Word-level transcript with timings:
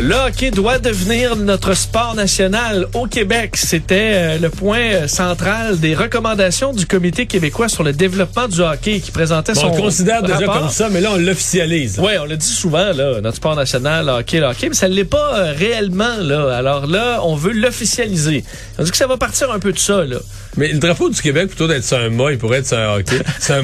Le 0.00 0.14
hockey 0.16 0.50
doit 0.50 0.80
devenir 0.80 1.36
notre 1.36 1.74
sport 1.74 2.16
national 2.16 2.88
au 2.94 3.06
Québec. 3.06 3.56
C'était 3.56 4.12
euh, 4.14 4.38
le 4.38 4.50
point 4.50 4.80
euh, 4.80 5.06
central 5.06 5.78
des 5.78 5.94
recommandations 5.94 6.72
du 6.72 6.84
Comité 6.84 7.26
québécois 7.26 7.68
sur 7.68 7.84
le 7.84 7.92
développement 7.92 8.48
du 8.48 8.60
hockey 8.60 8.98
qui 8.98 9.12
présentait 9.12 9.52
Bon, 9.52 9.60
son 9.60 9.68
on 9.68 9.76
le 9.76 9.82
considère 9.82 10.22
déjà 10.24 10.46
comme 10.46 10.68
ça, 10.68 10.88
mais 10.90 11.00
là, 11.00 11.10
on 11.12 11.16
l'officialise. 11.16 12.00
Oui, 12.02 12.12
on 12.20 12.24
le 12.24 12.36
dit 12.36 12.46
souvent, 12.46 12.92
là, 12.92 13.20
notre 13.20 13.36
sport 13.36 13.54
national, 13.54 14.06
le 14.06 14.12
hockey, 14.12 14.40
le 14.40 14.46
hockey, 14.46 14.68
mais 14.68 14.74
ça 14.74 14.88
ne 14.88 14.94
l'est 14.94 15.04
pas 15.04 15.38
euh, 15.38 15.52
réellement. 15.56 16.16
Là. 16.18 16.56
Alors 16.56 16.88
là, 16.88 17.20
on 17.22 17.36
veut 17.36 17.52
l'officialiser. 17.52 18.42
On 18.78 18.82
dit 18.82 18.90
que 18.90 18.96
ça 18.96 19.06
va 19.06 19.16
partir 19.16 19.52
un 19.52 19.60
peu 19.60 19.72
de 19.72 19.78
ça. 19.78 20.04
Là. 20.04 20.16
Mais 20.56 20.72
le 20.72 20.78
drapeau 20.78 21.08
du 21.08 21.22
Québec, 21.22 21.48
plutôt 21.48 21.68
d'être 21.68 21.84
sur 21.84 21.98
un 21.98 22.10
mât, 22.10 22.32
il 22.32 22.38
pourrait 22.38 22.58
être 22.58 22.66
sur 22.66 22.78
un 22.78 22.96
hockey. 22.96 23.18
C'est 23.38 23.54
un 23.54 23.62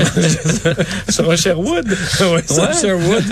Sur 1.09 1.29
un 1.29 1.37
Sherwood. 1.37 1.89
ouais, 2.21 2.45
sur 2.47 2.63
un. 2.63 2.73
Sherwood. 2.73 3.25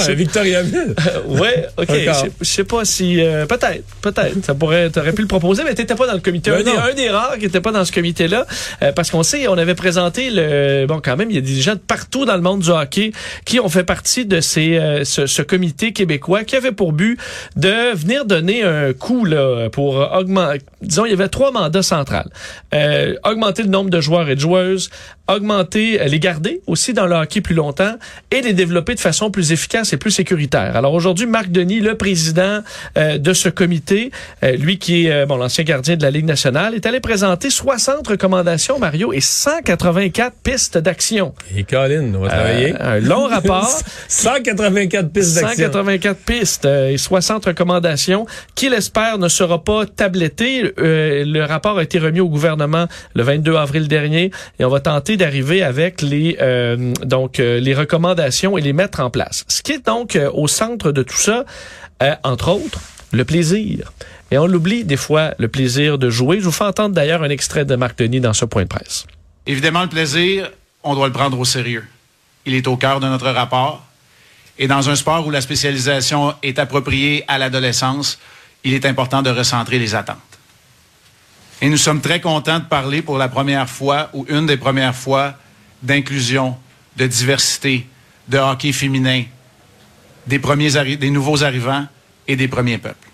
un 0.08 0.12
Victoriaville. 0.14 0.94
ouais, 1.28 1.68
ok. 1.76 1.99
Je 2.40 2.44
sais- 2.44 2.64
pas 2.64 2.84
si. 2.84 3.20
euh, 3.20 3.46
peut-être, 3.46 3.84
peut-être. 4.00 4.44
Ça 4.44 4.54
pourrait. 4.54 4.90
T'aurais 4.90 5.12
pu 5.12 5.22
le 5.22 5.28
proposer, 5.28 5.64
mais 5.64 5.74
t'étais 5.74 5.94
pas 5.94 6.06
dans 6.06 6.12
le 6.14 6.20
comité. 6.20 6.50
Ben 6.50 6.60
un, 6.60 6.62
des, 6.62 6.70
un 6.70 6.94
des 6.94 7.10
rares 7.10 7.38
qui 7.38 7.46
était 7.46 7.60
pas 7.60 7.72
dans 7.72 7.84
ce 7.84 7.92
comité-là. 7.92 8.46
euh, 8.82 8.92
parce 8.92 9.10
qu'on 9.10 9.22
sait, 9.22 9.48
on 9.48 9.58
avait 9.58 9.74
présenté 9.74 10.30
le. 10.30 10.86
Bon, 10.86 11.00
quand 11.02 11.16
même, 11.16 11.30
il 11.30 11.34
y 11.36 11.38
a 11.38 11.42
des 11.42 11.60
gens 11.60 11.74
de 11.74 11.78
partout 11.80 12.24
dans 12.24 12.36
le 12.36 12.42
monde 12.42 12.60
du 12.60 12.70
hockey 12.70 13.12
qui 13.44 13.60
ont 13.60 13.68
fait 13.68 13.84
partie 13.84 14.26
de 14.26 14.40
ces, 14.40 14.76
euh, 14.76 15.04
ce, 15.04 15.26
ce 15.26 15.42
comité 15.42 15.92
québécois 15.92 16.44
qui 16.44 16.56
avait 16.56 16.72
pour 16.72 16.92
but 16.92 17.18
de 17.56 17.94
venir 17.94 18.24
donner 18.24 18.62
un 18.62 18.92
coup 18.92 19.24
là, 19.24 19.68
pour 19.70 19.94
augmenter. 19.96 20.60
Disons, 20.82 21.04
il 21.04 21.10
y 21.10 21.14
avait 21.14 21.28
trois 21.28 21.50
mandats 21.50 21.82
centrales. 21.82 22.30
Euh, 22.74 23.14
augmenter 23.24 23.62
le 23.62 23.68
nombre 23.68 23.90
de 23.90 24.00
joueurs 24.00 24.28
et 24.28 24.34
de 24.34 24.40
joueuses, 24.40 24.90
augmenter, 25.34 26.00
euh, 26.00 26.04
les 26.04 26.20
garder 26.20 26.60
aussi 26.66 26.92
dans 26.92 27.06
le 27.06 27.14
hockey 27.14 27.40
plus 27.40 27.54
longtemps 27.54 27.94
et 28.30 28.40
les 28.40 28.52
développer 28.52 28.94
de 28.94 29.00
façon 29.00 29.30
plus 29.30 29.52
efficace 29.52 29.92
et 29.92 29.96
plus 29.96 30.10
sécuritaire. 30.10 30.76
Alors 30.76 30.94
aujourd'hui, 30.94 31.26
Marc 31.26 31.50
Denis, 31.50 31.80
le 31.80 31.96
président 31.96 32.60
euh, 32.96 33.18
de 33.18 33.32
ce 33.32 33.48
comité, 33.48 34.10
euh, 34.42 34.52
lui 34.52 34.78
qui 34.78 35.06
est 35.06 35.12
euh, 35.12 35.26
bon 35.26 35.36
l'ancien 35.36 35.64
gardien 35.64 35.96
de 35.96 36.02
la 36.02 36.10
Ligue 36.10 36.26
nationale, 36.26 36.74
est 36.74 36.86
allé 36.86 37.00
présenter 37.00 37.50
60 37.50 38.06
recommandations, 38.06 38.78
Mario, 38.78 39.12
et 39.12 39.20
184 39.20 40.34
pistes 40.42 40.78
d'action. 40.78 41.34
Et 41.56 41.64
Colin, 41.64 42.12
on 42.14 42.20
va 42.20 42.28
travailler. 42.28 42.74
Euh, 42.80 42.96
un 42.96 43.00
long 43.00 43.26
rapport. 43.26 43.80
184 44.08 45.10
pistes 45.10 45.34
d'action. 45.34 45.66
184 45.66 46.18
pistes 46.18 46.64
euh, 46.64 46.90
et 46.90 46.98
60 46.98 47.46
recommandations 47.46 48.26
qu'il 48.54 48.72
espère 48.72 49.18
ne 49.18 49.28
sera 49.28 49.62
pas 49.62 49.86
tabletté? 49.86 50.72
Euh, 50.78 51.24
le 51.24 51.44
rapport 51.44 51.78
a 51.78 51.82
été 51.82 51.98
remis 51.98 52.20
au 52.20 52.28
gouvernement 52.28 52.86
le 53.14 53.22
22 53.22 53.56
avril 53.56 53.88
dernier 53.88 54.30
et 54.58 54.64
on 54.64 54.68
va 54.68 54.80
tenter 54.80 55.16
d'arriver 55.20 55.62
avec 55.62 56.00
les 56.00 56.38
euh, 56.40 56.92
donc 57.04 57.40
euh, 57.40 57.60
les 57.60 57.74
recommandations 57.74 58.56
et 58.56 58.62
les 58.62 58.72
mettre 58.72 59.00
en 59.00 59.10
place. 59.10 59.44
Ce 59.48 59.62
qui 59.62 59.72
est 59.72 59.86
donc 59.86 60.16
euh, 60.16 60.30
au 60.32 60.48
centre 60.48 60.92
de 60.92 61.02
tout 61.02 61.18
ça, 61.18 61.44
entre 62.24 62.48
autres, 62.48 62.80
le 63.12 63.24
plaisir. 63.26 63.92
Et 64.30 64.38
on 64.38 64.46
l'oublie 64.46 64.84
des 64.84 64.96
fois, 64.96 65.34
le 65.38 65.48
plaisir 65.48 65.98
de 65.98 66.08
jouer. 66.08 66.38
Je 66.40 66.44
vous 66.44 66.52
fais 66.52 66.64
entendre 66.64 66.94
d'ailleurs 66.94 67.22
un 67.22 67.28
extrait 67.28 67.66
de 67.66 67.76
Marc 67.76 67.98
Denis 67.98 68.20
dans 68.20 68.32
ce 68.32 68.46
point 68.46 68.62
de 68.62 68.68
presse. 68.68 69.06
Évidemment, 69.46 69.82
le 69.82 69.88
plaisir, 69.88 70.50
on 70.82 70.94
doit 70.94 71.08
le 71.08 71.12
prendre 71.12 71.38
au 71.38 71.44
sérieux. 71.44 71.84
Il 72.46 72.54
est 72.54 72.66
au 72.66 72.76
cœur 72.76 73.00
de 73.00 73.06
notre 73.06 73.28
rapport. 73.28 73.84
Et 74.58 74.66
dans 74.66 74.88
un 74.88 74.96
sport 74.96 75.26
où 75.26 75.30
la 75.30 75.42
spécialisation 75.42 76.34
est 76.42 76.58
appropriée 76.58 77.24
à 77.28 77.36
l'adolescence, 77.36 78.18
il 78.64 78.72
est 78.72 78.86
important 78.86 79.20
de 79.20 79.30
recentrer 79.30 79.78
les 79.78 79.94
attentes. 79.94 80.29
Et 81.62 81.68
nous 81.68 81.76
sommes 81.76 82.00
très 82.00 82.20
contents 82.20 82.58
de 82.58 82.64
parler 82.64 83.02
pour 83.02 83.18
la 83.18 83.28
première 83.28 83.68
fois, 83.68 84.10
ou 84.14 84.24
une 84.28 84.46
des 84.46 84.56
premières 84.56 84.94
fois, 84.94 85.34
d'inclusion, 85.82 86.56
de 86.96 87.06
diversité, 87.06 87.86
de 88.28 88.38
hockey 88.38 88.72
féminin, 88.72 89.24
des, 90.26 90.38
premiers 90.38 90.70
des 90.96 91.10
nouveaux 91.10 91.42
arrivants 91.42 91.86
et 92.26 92.36
des 92.36 92.48
premiers 92.48 92.78
peuples. 92.78 93.08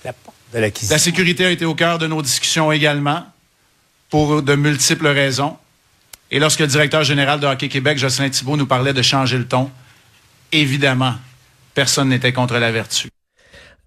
de 0.53 0.59
l'acquisition. 0.59 0.95
La 0.95 0.99
sécurité 0.99 1.47
a 1.47 1.51
été 1.51 1.65
au 1.65 1.75
cœur 1.75 1.99
de 1.99 2.07
nos 2.07 2.23
discussions 2.23 2.71
également, 2.71 3.25
pour 4.11 4.43
de 4.43 4.55
multiples 4.55 5.09
raisons. 5.09 5.57
Et 6.31 6.39
lorsque 6.39 6.61
le 6.61 6.67
directeur 6.67 7.03
général 7.03 7.41
de 7.41 7.47
Hockey 7.47 7.69
Québec, 7.69 7.99
Jocelyn 7.99 8.31
Thibault, 8.31 8.57
nous 8.57 8.67
parlait 8.67 8.93
de 8.93 9.03
changer 9.03 9.39
le 9.39 9.47
ton, 9.47 9.71
évidemment, 10.53 11.15
personne 11.75 12.09
n'était 12.09 12.33
contre 12.33 12.59
la 12.59 12.71
vertu. 12.71 13.09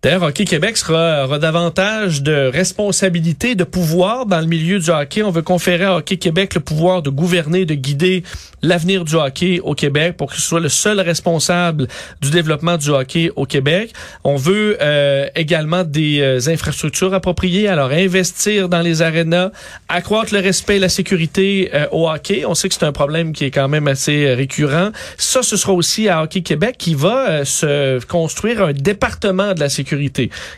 D'ailleurs, 0.02 0.24
Hockey 0.24 0.46
Québec 0.46 0.78
sera, 0.78 1.26
aura 1.26 1.40
davantage 1.40 2.24
de 2.24 2.50
responsabilités, 2.54 3.56
de 3.56 3.66
pouvoir 3.66 4.26
dans 4.26 4.40
le 4.40 4.46
milieu 4.46 4.80
du 4.80 4.90
hockey. 4.92 5.24
On 5.24 5.30
veut 5.30 5.42
conférer 5.42 5.84
à 5.84 5.98
Hockey 5.98 6.16
Québec 6.16 6.56
le 6.56 6.62
pouvoir 6.62 7.02
de 7.02 7.10
gouverner, 7.10 7.66
de 7.66 7.74
guider 7.74 8.24
l'avenir 8.62 9.04
du 9.04 9.16
hockey 9.16 9.60
au 9.62 9.74
Québec 9.74 10.16
pour 10.16 10.30
que 10.30 10.38
ce 10.38 10.42
soit 10.42 10.62
le 10.62 10.70
seul 10.70 11.02
responsable 11.02 11.90
du 12.22 12.30
développement 12.30 12.78
du 12.78 12.92
hockey 12.92 13.30
au 13.36 13.46
Québec. 13.46 13.92
On 14.24 14.38
veut 14.38 14.78
euh, 14.82 15.28
également 15.36 15.84
des 15.84 16.22
euh, 16.22 16.40
infrastructures 16.48 17.14
appropriées, 17.14 17.68
alors 17.68 17.92
investir 17.92 18.70
dans 18.70 18.82
les 18.82 19.02
arénas, 19.02 19.52
accroître 19.90 20.34
le 20.34 20.40
respect 20.40 20.78
et 20.78 20.80
la 20.80 20.88
sécurité 20.88 21.72
euh, 21.74 21.88
au 21.92 22.10
hockey. 22.10 22.46
On 22.46 22.56
sait 22.56 22.70
que 22.70 22.76
c'est 22.76 22.86
un 22.86 22.94
problème 22.94 23.34
qui 23.34 23.44
est 23.44 23.52
quand 23.52 23.68
même 23.68 23.90
assez 23.90 24.28
euh, 24.28 24.36
récurrent. 24.36 24.92
Ça, 25.18 25.44
ce 25.44 25.58
sera 25.58 25.74
aussi 25.74 26.08
à 26.08 26.24
Hockey 26.24 26.40
Québec 26.42 26.76
qui 26.78 26.96
va 26.96 27.44
se 27.44 28.00
construire 28.06 28.64
un 28.64 28.72
département 28.72 29.54
de 29.54 29.60
la 29.60 29.68
sécurité 29.68 29.89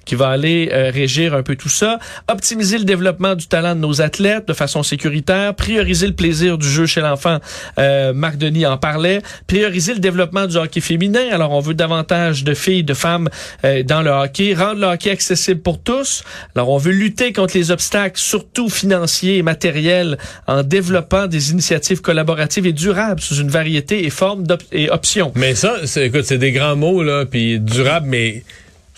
qui 0.06 0.16
va 0.16 0.30
aller 0.30 0.70
euh, 0.72 0.92
régir 0.92 1.34
un 1.34 1.44
peu 1.44 1.56
tout 1.56 1.70
ça, 1.70 2.00
optimiser 2.30 2.78
le 2.78 2.84
développement 2.86 3.36
du 3.36 3.48
talent 3.48 3.76
de 3.76 3.80
nos 3.82 4.02
athlètes 4.02 4.48
de 4.48 4.54
façon 4.54 4.84
sécuritaire, 4.84 5.56
prioriser 5.56 6.08
le 6.08 6.14
plaisir 6.14 6.58
du 6.58 6.68
jeu 6.68 6.86
chez 6.86 7.02
l'enfant. 7.02 7.40
Euh, 7.78 8.14
Marc 8.14 8.38
Denis 8.38 8.66
en 8.66 8.78
parlait. 8.78 9.22
Prioriser 9.48 9.94
le 9.94 10.00
développement 10.00 10.48
du 10.48 10.58
hockey 10.58 10.82
féminin. 10.82 11.28
Alors, 11.32 11.52
on 11.52 11.60
veut 11.60 11.74
davantage 11.74 12.44
de 12.44 12.54
filles, 12.54 12.84
de 12.84 12.94
femmes 12.94 13.30
euh, 13.66 13.84
dans 13.84 14.02
le 14.02 14.10
hockey. 14.12 14.54
Rendre 14.54 14.80
le 14.82 14.88
hockey 14.88 15.12
accessible 15.12 15.62
pour 15.62 15.82
tous. 15.82 16.24
Alors, 16.56 16.70
on 16.70 16.78
veut 16.78 16.92
lutter 16.92 17.34
contre 17.34 17.58
les 17.58 17.72
obstacles, 17.72 18.20
surtout 18.20 18.70
financiers 18.70 19.38
et 19.38 19.44
matériels, 19.44 20.18
en 20.48 20.64
développant 20.64 21.28
des 21.28 21.52
initiatives 21.52 22.02
collaboratives 22.02 22.66
et 22.66 22.74
durables 22.74 23.22
sous 23.22 23.36
une 23.36 23.50
variété 23.50 24.06
et 24.06 24.10
formes 24.10 24.46
d'op- 24.46 24.64
et 24.72 24.90
options. 24.90 25.32
Mais 25.36 25.56
ça, 25.56 25.76
écoute, 25.98 26.24
c'est 26.24 26.38
des 26.38 26.52
grands 26.52 26.76
mots, 26.76 27.04
là, 27.04 27.26
puis 27.26 27.60
durable, 27.60 28.08
mais 28.10 28.44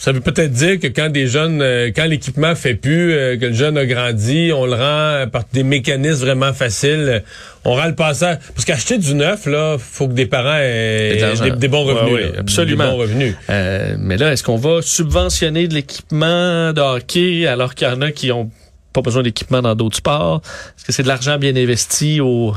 ça 0.03 0.11
veut 0.11 0.19
peut-être 0.19 0.51
dire 0.51 0.81
que 0.81 0.87
quand 0.87 1.09
des 1.09 1.27
jeunes, 1.27 1.61
euh, 1.61 1.89
quand 1.95 2.03
l'équipement 2.03 2.55
fait 2.55 2.75
plus, 2.75 3.13
euh, 3.13 3.37
que 3.37 3.45
le 3.45 3.53
jeune 3.53 3.77
a 3.77 3.85
grandi, 3.85 4.51
on 4.53 4.65
le 4.65 4.73
rend 4.73 4.79
euh, 4.81 5.27
par 5.27 5.43
des 5.53 5.63
mécanismes 5.63 6.25
vraiment 6.25 6.51
faciles, 6.51 7.05
euh, 7.07 7.19
on 7.63 7.73
rend 7.75 7.85
le 7.87 7.95
passage. 7.95 8.39
Parce 8.53 8.65
qu'acheter 8.65 8.97
du 8.97 9.13
neuf, 9.15 9.45
là, 9.45 9.77
faut 9.79 10.09
que 10.09 10.13
des 10.13 10.25
parents 10.25 10.57
aient 10.57 11.15
des, 11.41 11.51
des 11.51 11.67
bons 11.69 11.85
revenus. 11.85 12.13
ouais, 12.15 12.33
absolument. 12.37 12.83
Des 12.83 12.91
bons 12.91 12.97
revenus. 12.97 13.35
Euh, 13.49 13.95
mais 13.97 14.17
là, 14.17 14.33
est-ce 14.33 14.43
qu'on 14.43 14.57
va 14.57 14.81
subventionner 14.81 15.69
de 15.69 15.73
l'équipement 15.73 16.73
de 16.73 16.81
hockey 16.81 17.47
alors 17.47 17.73
qu'il 17.73 17.87
y 17.87 17.89
en 17.89 18.01
a 18.01 18.11
qui 18.11 18.29
ont 18.33 18.51
pas 18.91 18.99
besoin 19.01 19.23
d'équipement 19.23 19.61
dans 19.61 19.73
d'autres 19.73 19.95
sports? 19.95 20.41
Est-ce 20.77 20.83
que 20.83 20.91
c'est 20.91 21.03
de 21.03 21.07
l'argent 21.07 21.37
bien 21.37 21.55
investi 21.55 22.19
au 22.19 22.53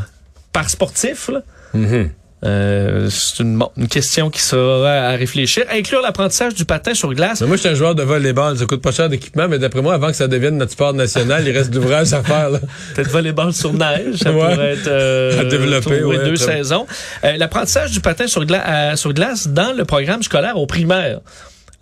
par 0.53 0.69
sportif? 0.69 1.29
Là? 1.29 1.43
Mhm. 1.75 2.11
Euh, 2.47 3.09
c'est 3.11 3.43
une, 3.43 3.59
bon, 3.59 3.71
une 3.77 3.89
question 3.89 4.31
qui 4.31 4.41
sera 4.41 4.91
à 4.93 5.11
réfléchir. 5.17 5.65
Inclure 5.71 6.01
l'apprentissage 6.01 6.55
du 6.55 6.65
patin 6.65 6.95
sur 6.95 7.13
glace. 7.13 7.41
Mais 7.41 7.47
moi, 7.49 7.57
je 7.57 7.63
suis 7.63 7.69
un 7.71 7.75
joueur 7.75 7.95
de 7.95 8.03
volleyball. 8.03 8.57
Ça 8.57 8.67
coûte 8.67 8.81
pas 8.83 8.93
cher 8.93 9.09
d'équipement, 9.09 9.49
mais 9.49 9.59
d'après 9.59 9.83
moi, 9.83 9.95
avant 9.95 10.09
que 10.09 10.17
ça 10.17 10.29
devienne 10.29 10.57
notre 10.57 10.73
sport 10.73 10.95
national, 10.95 11.43
il 11.47 11.51
reste 11.57 11.71
d'ouvrage 11.71 12.13
à 12.13 12.23
faire. 12.23 12.51
Peut-être 12.95 13.11
volleyball 13.11 13.53
sur 13.53 13.73
neige, 13.73 14.17
ça 14.23 14.33
Ouais. 14.33 14.39
pourrait 14.55 14.73
être 14.75 14.87
euh, 14.87 15.41
À 15.41 15.45
développer, 15.45 16.05
ouais, 16.05 16.19
deux 16.25 16.35
très- 16.37 16.59
saisons. 16.59 16.87
Euh, 17.25 17.37
l'apprentissage 17.37 17.91
du 17.91 18.01
patin 18.01 18.27
sur, 18.27 18.45
gla- 18.45 18.93
euh, 18.93 18.97
sur 18.97 19.13
glace 19.13 19.49
dans 19.49 19.73
le 19.73 19.85
programme 19.85 20.23
scolaire 20.23 20.57
au 20.57 20.67
primaire. 20.67 21.21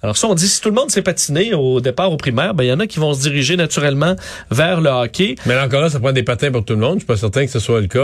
Alors 0.03 0.17
ça, 0.17 0.27
on 0.29 0.35
dit 0.35 0.49
si 0.49 0.61
tout 0.61 0.69
le 0.69 0.75
monde 0.75 0.91
sait 0.91 1.01
patiner 1.03 1.55
au 1.55 1.81
départ 1.81 2.13
au 2.13 2.17
primaire, 2.19 2.53
ben 2.55 2.65
il 2.65 2.69
y 2.69 2.73
en 2.73 2.81
a 2.81 2.87
qui 2.87 2.99
vont 2.99 3.15
se 3.15 3.21
diriger 3.23 3.57
naturellement 3.57 4.17
vers 4.51 4.81
le 4.83 4.91
hockey. 4.91 5.35
Mais 5.47 5.55
là, 5.55 5.65
encore 5.65 5.81
là, 5.81 5.89
ça 5.91 5.99
prend 5.99 6.13
des 6.13 6.23
patins 6.23 6.51
pour 6.53 6.63
tout 6.65 6.75
le 6.75 6.81
monde. 6.81 6.97
Je 6.97 7.01
suis 7.01 7.07
pas 7.07 7.17
certain 7.17 7.47
que 7.47 7.51
ce 7.53 7.59
soit 7.59 7.81
le 7.81 7.87
cas. 7.87 8.01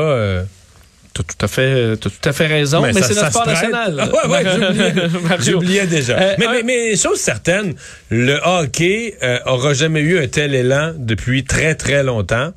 T'as 1.27 1.35
tout 1.35 1.45
à 1.45 1.49
fait, 1.49 1.97
t'as 1.97 2.11
tout 2.11 2.29
à 2.29 2.33
fait 2.33 2.47
raison, 2.47 2.81
mais, 2.81 2.93
c'est 2.93 3.15
notre 3.15 3.31
sport 3.31 3.47
national. 3.47 3.97
Ah 3.99 4.29
ouais, 4.29 4.45
ouais, 4.45 5.39
j'oubliais. 5.41 5.87
Déjà. 5.87 6.19
Euh, 6.19 6.35
mais, 6.39 6.47
mais, 6.51 6.63
mais 6.63 6.97
chose 6.97 7.19
certaine, 7.21 7.75
le 8.11 8.39
hockey 8.45 9.17
euh, 9.23 9.39
aura 9.47 9.75
jamais 9.75 10.01
eu 10.01 10.19
un 10.19 10.27
tel 10.29 10.55
élan 10.55 10.93
depuis 10.97 11.45
très, 11.45 11.75
très 11.75 12.03
longtemps. 12.03 12.53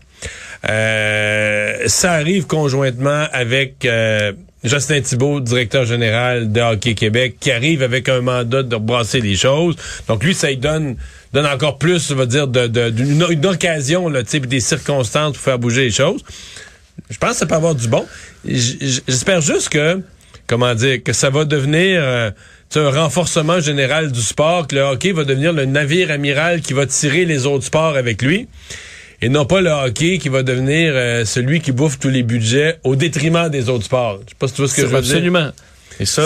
Euh, 0.69 1.73
ça 1.87 2.13
arrive 2.13 2.45
conjointement 2.47 3.25
avec 3.33 3.85
euh, 3.85 4.31
Justin 4.63 5.01
Thibault, 5.01 5.41
directeur 5.41 5.85
général 5.85 6.51
de 6.51 6.61
Hockey 6.61 6.93
Québec, 6.93 7.35
qui 7.39 7.51
arrive 7.51 7.83
avec 7.83 8.07
un 8.07 8.21
mandat 8.21 8.63
de 8.63 8.75
brasser 8.77 9.19
les 9.19 9.35
choses. 9.35 9.75
Donc 10.07 10.23
lui, 10.23 10.33
ça 10.33 10.47
lui 10.49 10.57
donne 10.57 10.95
donne 11.33 11.45
encore 11.47 11.79
plus, 11.79 12.11
on 12.11 12.15
va 12.15 12.25
dire, 12.27 12.47
de, 12.47 12.67
de- 12.67 12.91
d'une 12.91 13.25
une 13.29 13.45
occasion, 13.45 14.07
là, 14.07 14.21
puis 14.23 14.39
des 14.41 14.59
circonstances 14.59 15.33
pour 15.33 15.41
faire 15.43 15.57
bouger 15.59 15.85
les 15.85 15.91
choses. 15.91 16.23
Je 17.09 17.17
pense 17.17 17.31
que 17.31 17.37
ça 17.37 17.45
peut 17.45 17.55
avoir 17.55 17.75
du 17.75 17.87
bon. 17.87 18.05
J'espère 18.45 19.41
juste 19.41 19.69
que, 19.69 20.01
comment 20.47 20.73
dire, 20.75 21.03
que 21.03 21.13
ça 21.13 21.29
va 21.29 21.45
devenir 21.45 22.01
euh, 22.01 22.31
un 22.75 22.89
renforcement 22.89 23.59
général 23.59 24.11
du 24.11 24.21
sport, 24.21 24.67
que 24.67 24.75
le 24.75 24.81
hockey 24.81 25.11
va 25.11 25.23
devenir 25.23 25.53
le 25.53 25.65
navire 25.65 26.11
amiral 26.11 26.61
qui 26.61 26.73
va 26.73 26.85
tirer 26.85 27.25
les 27.25 27.45
autres 27.45 27.65
sports 27.65 27.95
avec 27.95 28.21
lui. 28.21 28.47
Et 29.21 29.29
non 29.29 29.45
pas 29.45 29.61
le 29.61 29.69
hockey 29.69 30.17
qui 30.17 30.27
va 30.29 30.43
devenir 30.43 30.91
euh, 30.95 31.23
celui 31.23 31.61
qui 31.61 31.71
bouffe 31.71 31.97
tous 31.97 32.09
les 32.09 32.23
budgets 32.23 32.79
au 32.83 32.95
détriment 32.95 33.49
des 33.49 33.69
autres 33.69 33.85
sports. 33.85 34.19
Je 34.25 34.31
sais 34.31 34.35
pas 34.37 34.47
si 34.47 34.53
tu 34.53 34.61
vois 34.61 34.69
ce 34.69 34.75
que 34.75 34.81
je 34.81 34.87
veux 34.87 35.01
dire. 35.01 35.13
Absolument. 35.13 35.51
Et 35.99 36.05
ça, 36.05 36.21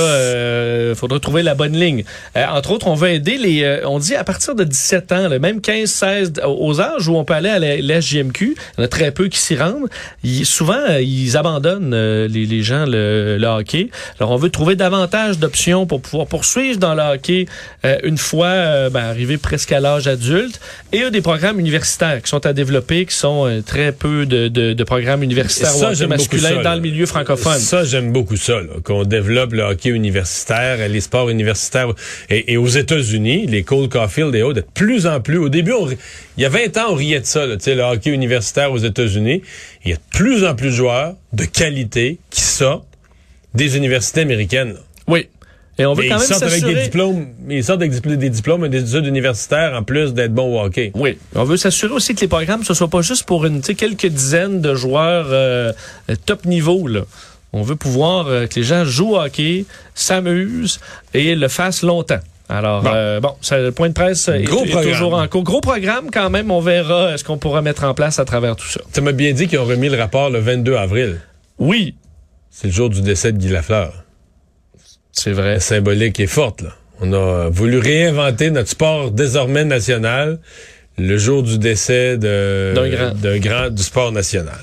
il 0.89 0.95
faudra 0.95 1.19
trouver 1.19 1.43
la 1.43 1.55
bonne 1.55 1.75
ligne. 1.77 2.03
Euh, 2.35 2.45
entre 2.51 2.71
autres, 2.71 2.87
on 2.87 2.95
va 2.95 3.09
aider 3.11 3.37
les... 3.37 3.63
euh, 3.63 3.81
on 3.85 3.99
dit 3.99 4.15
à 4.15 4.23
partir 4.23 4.55
de 4.55 4.63
17 4.63 5.11
ans, 5.11 5.27
là, 5.27 5.39
même 5.39 5.61
15, 5.61 5.89
16, 5.89 6.33
aux 6.45 6.81
âges 6.81 7.07
où 7.07 7.15
on 7.15 7.23
peut 7.25 7.33
aller 7.33 7.49
à 7.49 7.59
la, 7.59 7.77
la 7.77 7.99
JMQ, 7.99 8.55
il 8.55 8.79
y 8.79 8.81
en 8.81 8.85
a 8.85 8.87
très 8.87 9.11
peu 9.11 9.27
qui 9.27 9.39
s'y 9.39 9.55
rendent. 9.55 9.87
Ils- 10.23 10.45
souvent, 10.45 10.79
euh, 10.89 11.01
ils 11.01 11.35
abandonnent, 11.37 11.93
euh, 11.93 12.27
les, 12.27 12.45
les 12.45 12.63
gens, 12.63 12.85
le, 12.85 13.37
le 13.39 13.47
hockey. 13.47 13.89
Alors, 14.19 14.31
on 14.31 14.37
veut 14.37 14.49
trouver 14.49 14.75
davantage 14.75 15.37
d'options 15.39 15.85
pour 15.85 16.01
pouvoir 16.01 16.27
poursuivre 16.27 16.77
dans 16.77 16.93
le 16.95 17.01
hockey 17.03 17.45
euh, 17.85 17.97
une 18.03 18.17
fois 18.17 18.47
euh, 18.47 18.89
ben, 18.89 19.01
arrivé 19.03 19.37
presque 19.37 19.71
à 19.71 19.79
l'âge 19.79 20.07
adulte. 20.07 20.59
Et 20.93 20.97
il 20.97 21.01
y 21.01 21.05
a 21.05 21.09
des 21.09 21.21
programmes 21.21 21.59
universitaires 21.59 22.21
qui 22.21 22.29
sont 22.29 22.45
à 22.45 22.53
développer, 22.53 23.05
qui 23.05 23.15
sont 23.15 23.45
euh, 23.47 23.61
très 23.61 23.91
peu 23.91 24.25
de, 24.25 24.47
de, 24.47 24.73
de 24.73 24.83
programmes 24.83 25.23
universitaires 25.23 25.75
ou 25.75 25.79
ça, 25.79 25.85
hockey 25.87 25.95
j'aime 25.95 26.09
beaucoup 26.09 26.21
masculin 26.35 26.55
ça, 26.57 26.63
dans 26.63 26.75
le 26.75 26.81
milieu 26.81 27.05
francophone. 27.05 27.59
Ça, 27.59 27.83
j'aime 27.83 28.11
beaucoup 28.11 28.37
ça, 28.37 28.59
qu'on 28.83 29.03
développe 29.03 29.53
le 29.57 29.63
hockey 29.63 29.89
universitaire, 29.89 30.88
les 30.88 31.01
sports 31.01 31.30
universitaires. 31.30 31.88
Et, 32.30 32.54
et 32.54 32.57
aux 32.57 32.68
États-Unis, 32.68 33.45
les 33.48 33.63
Cole 33.63 33.89
Caulfield 33.89 34.33
et 34.36 34.44
autres, 34.44 34.62
de 34.62 34.65
plus 34.74 35.06
en 35.06 35.19
plus. 35.19 35.38
Au 35.38 35.50
début, 35.50 35.74
on 35.74 35.88
il 35.89 36.44
y 36.44 36.45
a 36.45 36.50
20 36.50 36.77
ans, 36.77 36.86
on 36.92 36.95
riait 36.95 37.19
de 37.19 37.25
ça, 37.25 37.45
là, 37.45 37.56
le 37.65 37.81
hockey 37.81 38.12
universitaire 38.12 38.71
aux 38.71 38.77
États-Unis. 38.77 39.42
Il 39.83 39.92
y 39.92 39.94
a 39.94 39.98
de 39.98 40.01
plus 40.12 40.45
en 40.45 40.56
plus 40.56 40.68
de 40.69 40.75
joueurs 40.75 41.15
de 41.33 41.45
qualité 41.45 42.19
qui 42.30 42.42
sortent 42.42 42.86
des 43.54 43.75
universités 43.75 44.21
américaines. 44.21 44.74
là. 44.74 44.80
Oui. 45.07 45.27
Et 45.80 45.86
on 45.86 45.94
veut 45.94 46.03
quand 46.03 46.15
ils 46.15 46.19
même 46.19 46.19
sortent 46.19 46.44
avec 46.44 46.56
des 46.56 46.60
s'assurer. 46.62 46.83
diplômes, 46.83 47.27
ils 47.50 47.63
sortent 47.63 47.81
avec 47.81 48.01
des 48.18 48.30
diplômes 48.30 48.65
et 48.65 48.69
des 48.69 48.81
études 48.89 49.06
universitaires 49.06 49.74
en 49.75 49.83
plus 49.83 50.13
d'être 50.13 50.33
bons 50.33 50.57
au 50.60 50.65
hockey. 50.65 50.92
Oui. 50.95 51.18
On 51.36 51.44
veut 51.44 51.57
s'assurer 51.57 51.94
aussi 51.94 52.15
que 52.15 52.21
les 52.21 52.27
programmes, 52.27 52.63
ce 52.63 52.74
soit 52.74 52.88
pas 52.88 53.01
juste 53.01 53.25
pour 53.25 53.45
une, 53.45 53.62
quelques 53.62 54.07
dizaines 54.07 54.60
de 54.60 54.74
joueurs 54.74 55.27
euh, 55.30 55.71
euh, 56.10 56.15
top 56.25 56.45
niveau. 56.45 56.88
Là. 56.88 57.01
On 57.53 57.61
veut 57.61 57.75
pouvoir 57.75 58.27
euh, 58.27 58.45
que 58.47 58.55
les 58.55 58.63
gens 58.63 58.83
jouent 58.85 59.13
au 59.15 59.19
hockey, 59.19 59.65
s'amusent 59.95 60.79
et 61.13 61.35
le 61.35 61.47
fassent 61.47 61.81
longtemps. 61.83 62.19
Alors, 62.49 62.83
Bon. 63.21 63.33
ça, 63.41 63.57
le 63.59 63.71
point 63.73 63.89
de 63.89 63.94
presse 63.94 64.27
est, 64.29 64.44
toujours 64.45 65.13
en 65.15 65.27
cours. 65.27 65.44
Gros 65.44 65.59
programme 65.61 66.09
quand 66.11 66.29
même. 66.29 66.49
On 66.51 66.61
verra 66.61 67.07
euh, 67.07 67.17
ce 67.17 67.23
qu'on 67.25 67.38
pourra 67.38 67.61
mettre 67.61 67.83
en 67.83 67.94
place 67.94 68.19
à 68.19 68.25
travers 68.25 68.55
tout 68.55 68.67
ça. 68.67 68.79
Tu 68.94 69.01
m'as 69.01 69.11
bien 69.11 69.33
dit 69.33 69.47
qu'ils 69.47 69.59
ont 69.59 69.65
remis 69.65 69.89
le 69.89 69.97
rapport 69.97 70.29
le 70.29 70.39
22 70.39 70.75
avril. 70.75 71.19
Oui, 71.59 71.95
C'est 72.49 72.67
le 72.67 72.73
jour 72.73 72.89
du 72.89 73.01
décès 73.01 73.31
de 73.33 73.38
Guy 73.38 73.50
Lafleur. 73.50 73.91
c'est 75.11 75.31
vrai. 75.31 75.53
La 75.55 75.59
symbolique 75.59 76.19
est 76.19 76.27
forte, 76.27 76.61
là. 76.61 76.69
On 77.01 77.11
a 77.13 77.50
voulu 77.50 77.77
réinventer 77.79 78.50
notre 78.50 78.69
sport 78.69 79.11
désormais 79.11 79.65
national 79.65 80.39
le 80.97 81.17
jour 81.17 81.43
du 81.43 81.57
décès 81.59 82.17
de- 82.17 82.73
D'un 82.75 82.89
grand. 82.89 83.13
d'un 83.13 83.38
grand 83.39 83.69
du 83.69 83.83
sport 83.83 84.11
national. 84.11 84.57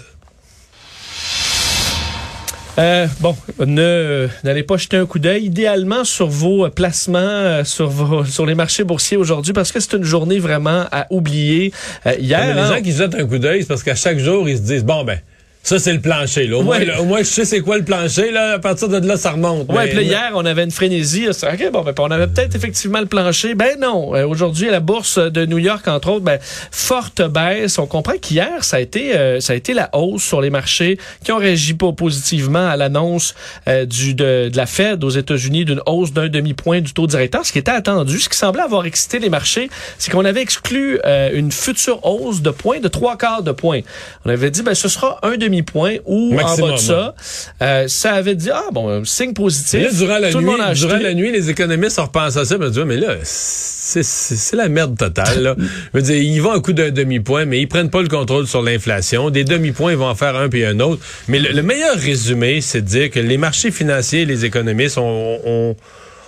Euh, 2.79 3.07
bon, 3.21 3.37
ne 3.65 4.29
n'allez 4.43 4.65
pas 4.65 4.77
jeter 4.77 4.97
un 4.97 5.07
coup 5.07 5.21
d'œil 5.21 5.45
idéalement 5.45 6.03
sur 6.03 6.27
vos 6.27 6.65
euh, 6.65 6.71
placements 6.71 7.19
euh, 7.19 7.65
sur 7.65 7.89
vos, 7.89 8.25
sur 8.25 8.47
les 8.47 8.57
marchés 8.57 8.83
boursiers 8.83 9.17
aujourd'hui 9.17 9.53
parce 9.53 9.71
que 9.71 9.79
c'est 9.79 9.93
une 9.93 10.03
journée 10.03 10.41
vraiment 10.41 10.87
à 10.91 11.07
oublier. 11.11 11.73
Euh, 12.07 12.15
hier, 12.19 12.41
Mais 12.41 12.55
les 12.55 12.61
hein, 12.61 12.77
gens 12.77 12.83
qui 12.83 12.93
jettent 12.93 13.15
un 13.15 13.27
coup 13.27 13.39
d'œil, 13.39 13.63
c'est 13.63 13.69
parce 13.69 13.85
qu'à 13.85 13.95
chaque 13.95 14.19
jour, 14.19 14.49
ils 14.49 14.57
se 14.57 14.63
disent, 14.63 14.85
bon, 14.85 15.05
ben, 15.05 15.21
ça, 15.65 15.79
c'est 15.79 15.95
le 15.95 16.01
plancher. 16.01 16.47
Là. 16.47 16.59
Au, 16.59 16.63
moins, 16.63 16.79
là, 16.79 17.01
au 17.01 17.05
moins, 17.05 17.19
je 17.21 17.25
sais 17.25 17.45
c'est 17.47 17.61
quoi 17.63 17.79
le 17.79 17.85
plancher. 17.85 18.31
Là. 18.31 18.53
À 18.53 18.59
partir 18.59 18.89
de 18.89 18.99
là, 18.99 19.17
ça 19.17 19.31
remonte. 19.33 19.67
Ouais, 19.71 19.77
Mais- 19.85 19.87
puis 19.89 19.97
là, 19.97 20.03
hier, 20.03 20.31
on 20.35 20.45
avait 20.45 20.63
une 20.63 20.71
frénésie. 20.71 21.27
OK, 21.29 21.71
bon, 21.73 21.81
ben, 21.83 21.95
on 21.99 22.11
avait 22.11 22.27
peut-être 22.27 22.55
effectivement 22.55 23.01
le 23.01 23.07
plancher. 23.07 23.55
Ben 23.55 23.79
non. 23.81 24.15
Euh, 24.15 24.27
Aujourd'hui, 24.27 24.69
à 24.69 24.73
la 24.73 24.81
bourse 24.81 25.19
de 25.19 25.47
New 25.47 25.57
York, 25.59 25.89
entre 25.89 26.11
autres, 26.11 26.25
ben, 26.25 26.39
forte 26.71 27.23
baisse. 27.23 27.79
On 27.79 27.87
comprend 27.87 28.13
qu'hier, 28.21 28.63
ça 28.63 28.77
a 28.77 28.81
été, 28.81 29.17
euh, 29.17 29.41
ça 29.41 29.55
a 29.55 29.57
été 29.57 29.73
la 29.73 29.89
hausse 29.95 30.23
sur 30.23 30.41
les 30.43 30.51
marchés 30.51 30.99
qui 31.25 31.33
ont 31.33 31.39
réagi 31.39 31.73
pas 31.75 31.93
positivement 31.93 32.69
à 32.69 32.77
l'annonce 32.77 33.35
euh, 33.67 33.87
du 33.87 34.15
de, 34.15 34.51
de 34.53 34.57
la 34.57 34.67
Fed 34.67 35.03
aux 35.03 35.09
États-Unis 35.11 35.65
d'une 35.65 35.81
hausse 35.87 36.13
d'un 36.13 36.29
demi-point 36.29 36.83
du 36.83 36.93
taux 36.93 37.07
directeur, 37.07 37.47
ce 37.47 37.53
qui 37.53 37.59
était 37.59 37.71
attendu. 37.71 38.19
Ce 38.21 38.29
qui 38.29 38.37
semblait 38.37 38.63
avoir 38.63 38.85
excité 38.85 39.19
les 39.19 39.31
marchés, 39.31 39.71
c'est 39.99 40.11
qu'on 40.11 40.27
avait 40.27 40.43
exclu 40.43 41.01
euh, 41.07 41.31
une 41.33 41.51
future 41.53 42.05
hausse 42.05 42.43
de 42.43 42.51
points 42.51 42.81
de 42.81 42.89
trois 42.89 43.17
quarts 43.17 43.43
de 43.43 43.53
point. 43.53 43.81
On 44.27 44.31
avait 44.31 44.51
dit, 44.51 44.63
ben, 44.63 44.75
ce 44.75 44.89
sera 44.89 45.19
un 45.23 45.37
demi-point 45.55 45.97
ou 46.05 46.39
en 46.39 46.57
bas 46.57 46.73
de 46.73 46.77
ça. 46.77 47.15
Euh, 47.63 47.89
ça 47.89 48.13
avait 48.13 48.35
dit, 48.35 48.51
ah, 48.53 48.65
bon, 48.73 49.05
signe 49.05 49.33
positif. 49.33 49.81
Mais 49.81 49.85
là, 49.85 49.93
durant 49.93 50.19
la, 50.19 50.31
Tout 50.31 50.39
le 50.39 50.45
nuit, 50.45 50.51
monde 50.51 50.61
a 50.61 50.67
acheté. 50.67 50.87
durant 50.87 51.01
la 51.01 51.15
nuit, 51.15 51.33
les 51.33 51.51
économistes 51.51 51.99
ont 51.99 52.05
repensé 52.05 52.39
à 52.39 52.45
ça. 52.45 52.59
Mais, 52.59 52.67
mais 52.85 52.97
là, 52.97 53.17
c'est 53.23 54.57
la 54.57 54.69
merde 54.69 54.97
totale. 54.97 55.43
Là. 55.43 55.57
Je 55.95 55.99
veux 55.99 56.03
dire, 56.03 56.17
ils 56.17 56.41
vont 56.41 56.53
un 56.53 56.61
coup 56.61 56.73
d'un 56.73 56.91
demi-point, 56.91 57.45
mais 57.45 57.61
ils 57.61 57.69
prennent 57.69 57.91
pas 57.91 58.03
le 58.03 58.09
contrôle 58.09 58.47
sur 58.47 58.63
l'inflation. 58.63 59.31
Des 59.31 59.45
demi-points, 59.45 59.93
ils 59.93 59.99
vont 59.99 60.09
en 60.09 60.15
faire 60.15 60.37
un 60.37 60.49
puis 60.49 60.65
un 60.65 60.81
autre. 60.81 61.03
Mais 61.29 61.39
le, 61.39 61.51
le 61.51 61.63
meilleur 61.63 61.97
résumé, 61.97 62.61
c'est 62.61 62.83
de 62.83 62.87
dire 62.87 63.11
que 63.11 63.21
les 63.21 63.37
marchés 63.39 63.71
financiers 63.71 64.23
et 64.23 64.27
les 64.27 64.45
économistes 64.45 64.99
ont, 64.99 65.39
ont, 65.45 65.77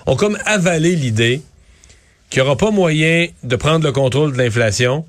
ont 0.07 0.17
comme 0.17 0.39
avalé 0.47 0.95
l'idée 0.97 1.43
qu'il 2.31 2.43
n'y 2.43 2.49
aura 2.49 2.57
pas 2.57 2.71
moyen 2.71 3.27
de 3.45 3.57
prendre 3.57 3.85
le 3.85 3.93
contrôle 3.93 4.33
de 4.33 4.39
l'inflation 4.39 5.05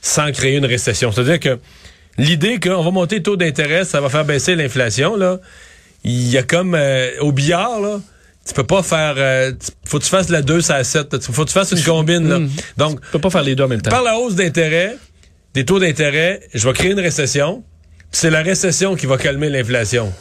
sans 0.00 0.32
créer 0.32 0.56
une 0.56 0.64
récession. 0.66 1.12
C'est-à-dire 1.12 1.38
que 1.38 1.58
l'idée 2.18 2.60
qu'on 2.60 2.82
va 2.82 2.90
monter 2.90 3.16
le 3.16 3.22
taux 3.22 3.36
d'intérêt, 3.36 3.84
ça 3.84 4.00
va 4.00 4.08
faire 4.08 4.24
baisser 4.24 4.54
l'inflation, 4.54 5.16
là, 5.16 5.38
il 6.04 6.28
y 6.28 6.36
a 6.38 6.42
comme 6.42 6.74
euh, 6.74 7.10
au 7.20 7.32
billard, 7.32 7.80
là, 7.80 8.00
tu 8.46 8.54
peux 8.54 8.64
pas 8.64 8.82
faire. 8.82 9.14
euh, 9.18 9.52
faut 9.86 9.98
que 9.98 10.04
tu 10.04 10.10
fasses 10.10 10.28
la 10.28 10.42
2 10.42 10.70
à 10.72 10.78
la 10.78 10.84
7. 10.84 11.12
là. 11.12 11.18
Faut 11.20 11.42
que 11.44 11.48
tu 11.48 11.52
fasses 11.54 11.70
une 11.72 11.82
combine. 11.84 12.28
Là. 12.28 12.40
Donc, 12.76 13.00
Tu 13.00 13.06
peux 13.12 13.20
pas 13.20 13.30
faire 13.30 13.44
les 13.44 13.54
deux 13.54 13.62
en 13.64 13.68
même 13.68 13.80
temps. 13.82 13.90
par 13.90 14.02
la 14.02 14.18
hausse 14.18 14.34
d'intérêt, 14.34 14.96
des 15.54 15.64
taux 15.64 15.78
d'intérêt, 15.78 16.40
je 16.52 16.66
vais 16.66 16.74
créer 16.74 16.90
une 16.90 16.98
récession. 17.00 17.62
puis 17.98 18.06
C'est 18.20 18.30
la 18.30 18.42
récession 18.42 18.96
qui 18.96 19.06
va 19.06 19.16
calmer 19.16 19.48
l'inflation. 19.48 20.12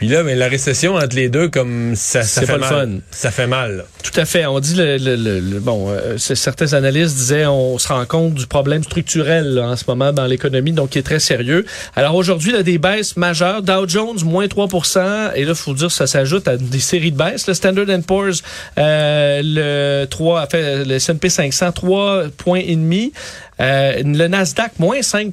Puis 0.00 0.08
là, 0.08 0.22
ben, 0.22 0.36
la 0.38 0.48
récession 0.48 0.94
entre 0.94 1.14
les 1.14 1.28
deux, 1.28 1.50
comme 1.50 1.94
ça, 1.94 2.22
ça 2.22 2.40
fait 2.40 2.46
pas 2.46 2.54
le 2.54 2.60
mal. 2.60 2.70
fun. 2.70 2.88
Ça 3.10 3.30
fait 3.30 3.46
mal. 3.46 3.76
là. 3.76 3.82
Tout 4.02 4.18
à 4.18 4.24
fait. 4.24 4.46
On 4.46 4.58
dit 4.58 4.74
le, 4.74 4.96
le- 4.96 5.14
le- 5.14 5.40
le- 5.40 5.60
bon, 5.60 5.90
euh, 5.90 6.16
certains 6.16 6.72
analystes 6.72 7.14
disaient 7.16 7.44
on 7.44 7.76
se 7.76 7.86
rend 7.88 8.06
compte 8.06 8.32
du 8.32 8.46
problème 8.46 8.82
structurel 8.82 9.54
là, 9.54 9.68
en 9.68 9.76
ce 9.76 9.84
moment 9.86 10.10
dans 10.12 10.24
l'économie, 10.24 10.72
donc 10.72 10.88
qui 10.88 10.98
est 10.98 11.02
très 11.02 11.20
sérieux. 11.20 11.66
Alors 11.94 12.14
aujourd'hui, 12.14 12.52
il 12.52 12.56
y 12.56 12.58
a 12.58 12.62
des 12.62 12.78
baisses 12.78 13.18
majeures. 13.18 13.60
Dow 13.60 13.86
Jones 13.86 14.16
moins 14.24 14.46
3% 14.46 15.32
et 15.34 15.44
là, 15.44 15.54
faut 15.54 15.74
dire 15.74 15.90
ça 15.90 16.06
s'ajoute 16.06 16.48
à 16.48 16.56
des 16.56 16.80
séries 16.80 17.12
de 17.12 17.18
baisses. 17.18 17.46
Le 17.46 17.52
Standard 17.52 17.84
Poor's, 18.06 18.42
euh, 18.78 19.42
le 19.44 20.06
3, 20.06 20.46
fait, 20.46 20.84
le 20.86 20.94
S&P 20.94 21.28
500 21.28 21.72
3 21.72 22.22
points 22.38 22.62
et 22.66 22.74
demi. 22.74 23.12
Euh, 23.60 24.02
le 24.04 24.26
Nasdaq 24.28 24.72
moins 24.78 25.02
5 25.02 25.32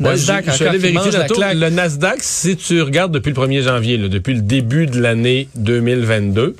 Ouais, 0.46 0.52
je- 0.52 0.58
je 0.58 0.64
vérifier 0.78 1.10
la 1.12 1.26
claque. 1.36 1.54
Le 1.56 1.70
Nasdaq, 1.70 2.18
si 2.20 2.56
tu 2.56 2.82
regardes 2.82 3.12
depuis 3.12 3.30
le 3.30 3.34
1er 3.36 3.62
janvier, 3.62 3.96
là, 3.96 4.08
depuis 4.08 4.34
le 4.34 4.40
début 4.42 4.86
de 4.86 5.00
l'année 5.00 5.48
2022, 5.54 6.56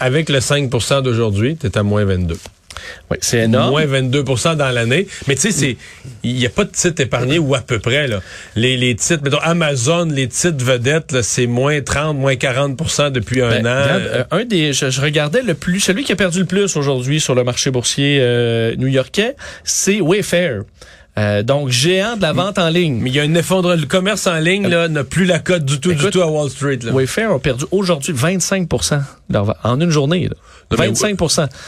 avec 0.00 0.28
le 0.28 0.40
5% 0.40 1.02
d'aujourd'hui, 1.02 1.56
tu 1.56 1.66
es 1.66 1.78
à 1.78 1.82
moins 1.82 2.04
22. 2.04 2.36
Oui, 3.10 3.16
c'est 3.20 3.38
énorme. 3.44 3.70
Moins 3.70 3.86
22% 3.86 4.56
dans 4.56 4.70
l'année. 4.70 5.06
Mais 5.26 5.34
tu 5.34 5.40
sais, 5.42 5.50
c'est 5.52 5.76
il 6.22 6.34
n'y 6.34 6.46
a 6.46 6.50
pas 6.50 6.64
de 6.64 6.70
titres 6.70 7.00
épargnés 7.02 7.38
ou 7.38 7.54
à 7.54 7.60
peu 7.60 7.78
près. 7.78 8.08
Là. 8.08 8.20
Les, 8.56 8.76
les 8.76 8.94
titres, 8.96 9.22
mettons, 9.22 9.38
Amazon, 9.38 10.04
les 10.06 10.28
titres 10.28 10.64
vedettes, 10.64 11.12
là, 11.12 11.22
c'est 11.22 11.46
moins 11.46 11.80
30, 11.80 12.16
moins 12.16 12.34
40% 12.34 13.10
depuis 13.12 13.42
un 13.42 13.48
Ben, 13.50 13.66
an. 13.66 13.82
regarde, 13.82 14.02
euh, 14.02 14.24
un 14.30 14.44
des, 14.44 14.72
je, 14.72 14.90
je 14.90 15.00
regardais 15.00 15.42
le 15.42 15.54
plus, 15.54 15.80
celui 15.80 16.04
qui 16.04 16.12
a 16.12 16.16
perdu 16.16 16.40
le 16.40 16.46
plus 16.46 16.76
aujourd'hui 16.76 17.20
sur 17.20 17.34
le 17.34 17.44
marché 17.44 17.70
boursier 17.70 18.18
euh, 18.20 18.74
new-yorkais, 18.76 19.36
c'est 19.64 20.00
Wayfair. 20.00 20.62
Euh, 21.16 21.42
donc 21.42 21.70
géant 21.70 22.16
de 22.16 22.22
la 22.22 22.32
vente 22.32 22.58
en 22.60 22.68
ligne. 22.68 23.00
Mais 23.02 23.10
il 23.10 23.16
y 23.16 23.18
a 23.18 23.24
un 23.24 23.34
effondrement. 23.34 23.74
Le 23.74 23.86
commerce 23.86 24.28
en 24.28 24.38
ligne 24.38 24.68
là, 24.68 24.86
n'a 24.86 25.02
plus 25.02 25.24
la 25.24 25.40
cote 25.40 25.64
du 25.64 25.80
tout, 25.80 25.92
du 25.92 26.10
tout 26.10 26.22
à 26.22 26.26
Wall 26.28 26.48
Street. 26.48 26.78
Là. 26.84 26.92
Wayfair 26.92 27.32
a 27.32 27.40
perdu 27.40 27.64
aujourd'hui 27.72 28.12
25% 28.12 28.98
de 28.98 29.02
leur 29.34 29.44
vente- 29.46 29.56
en 29.64 29.80
une 29.80 29.90
journée. 29.90 30.28
là. 30.28 30.36
Non, 30.70 30.76
mais 30.78 30.88
25 30.88 31.18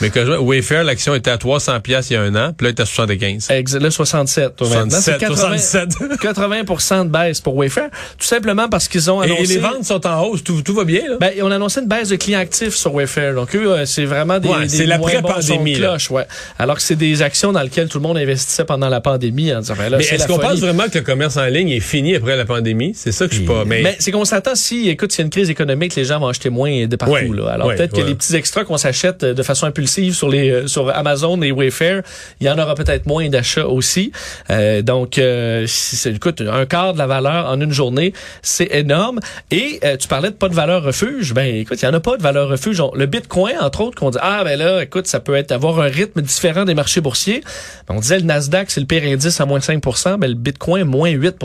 Mais 0.03 0.11
quand 0.11 0.21
je 0.21 0.27
vois, 0.33 0.41
Wayfair, 0.41 0.85
l'action 0.85 1.15
était 1.15 1.31
à 1.31 1.39
300 1.39 1.81
pièces 1.81 2.11
il 2.11 2.15
y 2.15 2.17
a 2.17 2.23
un 2.23 2.35
an, 2.35 2.53
puis 2.57 2.67
là, 2.67 2.71
elle 2.71 2.77
est 2.77 2.81
à 2.81 2.85
75. 2.87 3.49
Ex- 3.51 3.75
Là, 3.75 3.91
67. 3.91 4.57
toi, 4.57 4.69
maintenant. 4.69 4.99
C'est 5.01 5.19
77, 5.25 5.89
80, 6.21 6.65
80 6.65 7.05
de 7.07 7.11
baisse 7.11 7.41
pour 7.41 7.57
Wayfair. 7.57 7.89
Tout 8.19 8.27
simplement 8.27 8.69
parce 8.69 8.89
qu'ils 8.89 9.11
ont 9.11 9.21
annoncé... 9.21 9.43
et 9.43 9.47
les 9.47 9.59
ventes 9.59 9.85
sont 9.85 10.07
en 10.07 10.23
hausse, 10.25 10.45
tout, 10.45 10.61
tout 10.61 10.75
va 10.75 10.85
bien. 10.85 11.01
Là. 11.09 11.17
Ben, 11.19 11.33
on 11.43 11.51
a 11.51 11.57
annoncé 11.57 11.81
une 11.81 11.89
baisse 11.89 12.11
de 12.11 12.17
clients 12.17 12.41
actifs 12.41 12.75
sur 12.75 12.95
Wayfair. 12.95 13.35
Donc, 13.35 13.55
eux, 13.57 13.71
euh, 13.73 13.87
c'est 13.87 14.05
vraiment 14.05 14.39
des, 14.39 14.49
Ouais, 14.49 14.67
des 14.67 14.87
moins 14.87 15.21
bons 15.23 15.29
de 15.39 15.77
cloche, 15.77 16.11
ouais. 16.11 16.27
Alors 16.59 16.77
que 16.77 16.83
c'est 16.83 16.97
des 16.97 17.23
actions 17.23 17.53
dans 17.53 17.63
lesquelles 17.63 17.89
tout 17.89 17.99
le 17.99 18.03
monde 18.03 18.19
investissait 18.19 18.65
pendant 18.65 18.89
la 18.91 19.01
pandémie 19.01 19.53
en 19.55 19.61
disant, 19.61 19.75
ben 19.79 19.89
là, 19.89 19.97
mais 19.97 20.05
est-ce 20.05 20.19
la 20.19 20.27
qu'on 20.27 20.39
pense 20.39 20.59
vraiment 20.59 20.89
que 20.89 20.99
le 20.99 21.05
commerce 21.05 21.39
en 21.39 21.47
ligne 21.47 21.71
est 21.71 21.81
fini 21.81 22.17
après 22.17 22.37
la 22.37 22.45
pandémie? 22.45 22.93
C'est 22.95 23.13
ça 23.13 23.27
que 23.27 23.33
je 23.33 23.39
suis 23.39 23.47
pas. 23.47 23.65
Mais, 23.65 23.81
Mais 23.83 23.97
c'est 23.99 24.13
qu'on 24.13 24.25
s'attend 24.27 24.55
si, 24.55 24.91
écoute, 24.91 25.13
s'il 25.13 25.21
y 25.21 25.23
a 25.23 25.25
une 25.25 25.31
crise 25.31 25.49
économique, 25.49 25.95
les 25.95 26.05
gens 26.05 26.21
vont 26.21 26.29
acheter 26.29 26.51
moins 26.51 26.87
de 26.87 26.97
partout. 26.97 27.15
Ouais, 27.15 27.29
là. 27.33 27.53
Alors 27.53 27.69
peut-être 27.69 27.97
que 27.97 28.03
les 28.03 28.15
petits 28.15 28.37
extras 28.37 28.65
qu'on 28.65 28.77
s'achète 28.77 28.90
euh, 29.23 29.35
de 29.35 29.43
façon 29.43 29.67
impulsive 29.67 30.15
sur 30.15 30.29
les 30.29 30.51
euh, 30.51 30.67
sur 30.67 30.95
Amazon 30.95 31.41
et 31.43 31.53
Wayfair, 31.53 32.03
il 32.41 32.47
y 32.47 32.51
en 32.51 32.59
aura 32.59 32.75
peut-être 32.75 33.07
moins 33.07 33.29
d'achats 33.29 33.67
aussi. 33.69 34.13
Euh, 34.51 34.83
donc, 34.83 35.19
écoute, 35.19 36.41
un 36.41 36.67
quart 36.67 36.93
de 36.93 36.99
la 36.99 37.07
valeur 37.07 37.47
en 37.47 37.61
une 37.61 37.73
journée, 37.73 38.13
c'est 38.43 38.69
énorme. 38.73 39.21
Et 39.51 39.81
tu 39.99 40.09
parlais 40.09 40.31
de 40.31 40.35
pas 40.35 40.49
de 40.49 40.55
valeur 40.55 40.83
refuge. 40.83 41.35
Ben, 41.35 41.55
écoute, 41.55 41.81
il 41.83 41.85
y 41.85 41.89
en 41.89 41.95
a 41.95 42.01
pas 42.01 42.17
de 42.17 42.23
valeur 42.23 42.49
refuge. 42.49 42.83
Le 42.95 43.07
Bitcoin, 43.07 43.57
entre 43.61 43.83
autres, 43.83 43.99
qu'on 43.99 44.11
dit 44.11 44.19
ah 44.21 44.43
ben 44.45 44.59
là, 44.59 44.83
écoute, 44.83 45.07
ça 45.07 45.21
peut 45.21 45.35
être 45.35 45.53
avoir 45.53 45.81
un 45.81 45.89
rythme 45.89 46.21
différent 46.23 46.65
des 46.65 46.75
marchés 46.75 47.01
boursiers. 47.01 47.43
Ben, 47.89 47.95
on 47.97 48.01
disait 48.01 48.19
le 48.19 48.25
Nasdaq, 48.25 48.71
c'est 48.71 48.81
le 48.81 48.87
pire 48.87 49.03
indice 49.05 49.41
à 49.41 49.47
moins 49.47 49.59
5% 49.59 50.19
ben 50.19 50.29
le 50.29 50.35
Bitcoin 50.35 50.85
moins 50.85 51.11
8 51.11 51.37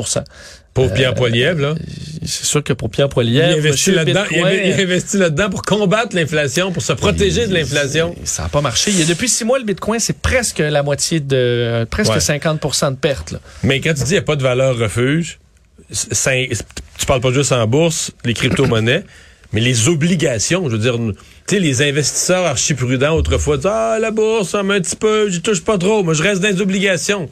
pauvre 0.76 0.94
Pierre 0.94 1.16
Poilievre, 1.16 1.60
là. 1.62 1.76
c'est 2.26 2.46
sûr 2.46 2.64
que 2.64 2.74
pour 2.74 2.90
Pierre 2.92 3.08
Il 3.08 3.14
Poilievre, 3.14 3.48
investit 3.58 3.68
monsieur 3.72 3.96
là-dedans. 3.96 4.24
Il, 4.30 4.36
Bitcoin, 4.36 4.54
inve- 4.54 4.68
il 4.78 4.82
investit 4.82 5.18
là-dedans 5.18 5.50
pour 5.50 5.62
combattre 5.64 6.16
l'inflation, 6.16 6.72
pour 6.72 6.84
se 6.84 6.94
protéger 6.94 7.48
de 7.48 7.54
l'inflation. 7.54 8.14
Ça 8.26 8.44
n'a 8.44 8.50
pas 8.50 8.62
marché. 8.62 8.92
Il 8.92 9.00
y 9.00 9.02
a 9.02 9.06
depuis 9.06 9.30
six 9.30 9.44
mois, 9.46 9.58
le 9.58 9.66
Bitcoin, 9.66 10.00
c'est 10.00 10.18
presque 10.20 10.60
la 10.60 10.84
moitié 10.84 11.20
de, 11.20 11.36
euh, 11.36 11.86
presque 11.86 12.12
Ouais. 12.12 12.20
50% 12.20 12.92
de 12.92 12.96
perte. 12.98 13.32
Là. 13.32 13.40
Mais 13.64 13.80
quand 13.80 13.90
tu 13.94 14.00
dis 14.02 14.04
qu'il 14.04 14.12
n'y 14.14 14.18
a 14.20 14.22
pas 14.22 14.36
de 14.36 14.44
valeur 14.44 14.78
refuge, 14.78 15.40
c'est- 15.92 16.50
tu 16.98 17.06
parles 17.06 17.22
pas 17.22 17.32
juste 17.32 17.52
en 17.52 17.66
bourse, 17.68 18.12
les 18.26 18.34
crypto-monnaies, 18.34 19.04
mais 19.54 19.62
les 19.62 19.88
obligations, 19.88 20.66
je 20.70 20.74
veux 20.76 20.82
dire, 20.82 20.98
tu 20.98 21.56
sais, 21.56 21.60
les 21.62 21.82
investisseurs 21.82 22.46
archi-prudents 22.46 23.16
autrefois 23.16 23.58
disaient, 23.58 23.70
ah, 23.72 23.98
la 24.02 24.12
bourse, 24.12 24.50
ça 24.50 24.60
un 24.60 24.66
petit 24.82 24.96
peu, 24.98 25.30
j'y 25.30 25.42
touche 25.42 25.62
pas 25.62 25.78
trop, 25.78 26.04
moi 26.04 26.14
je 26.14 26.24
reste 26.24 26.42
dans 26.42 26.50
les 26.50 26.60
obligations. 26.62 27.30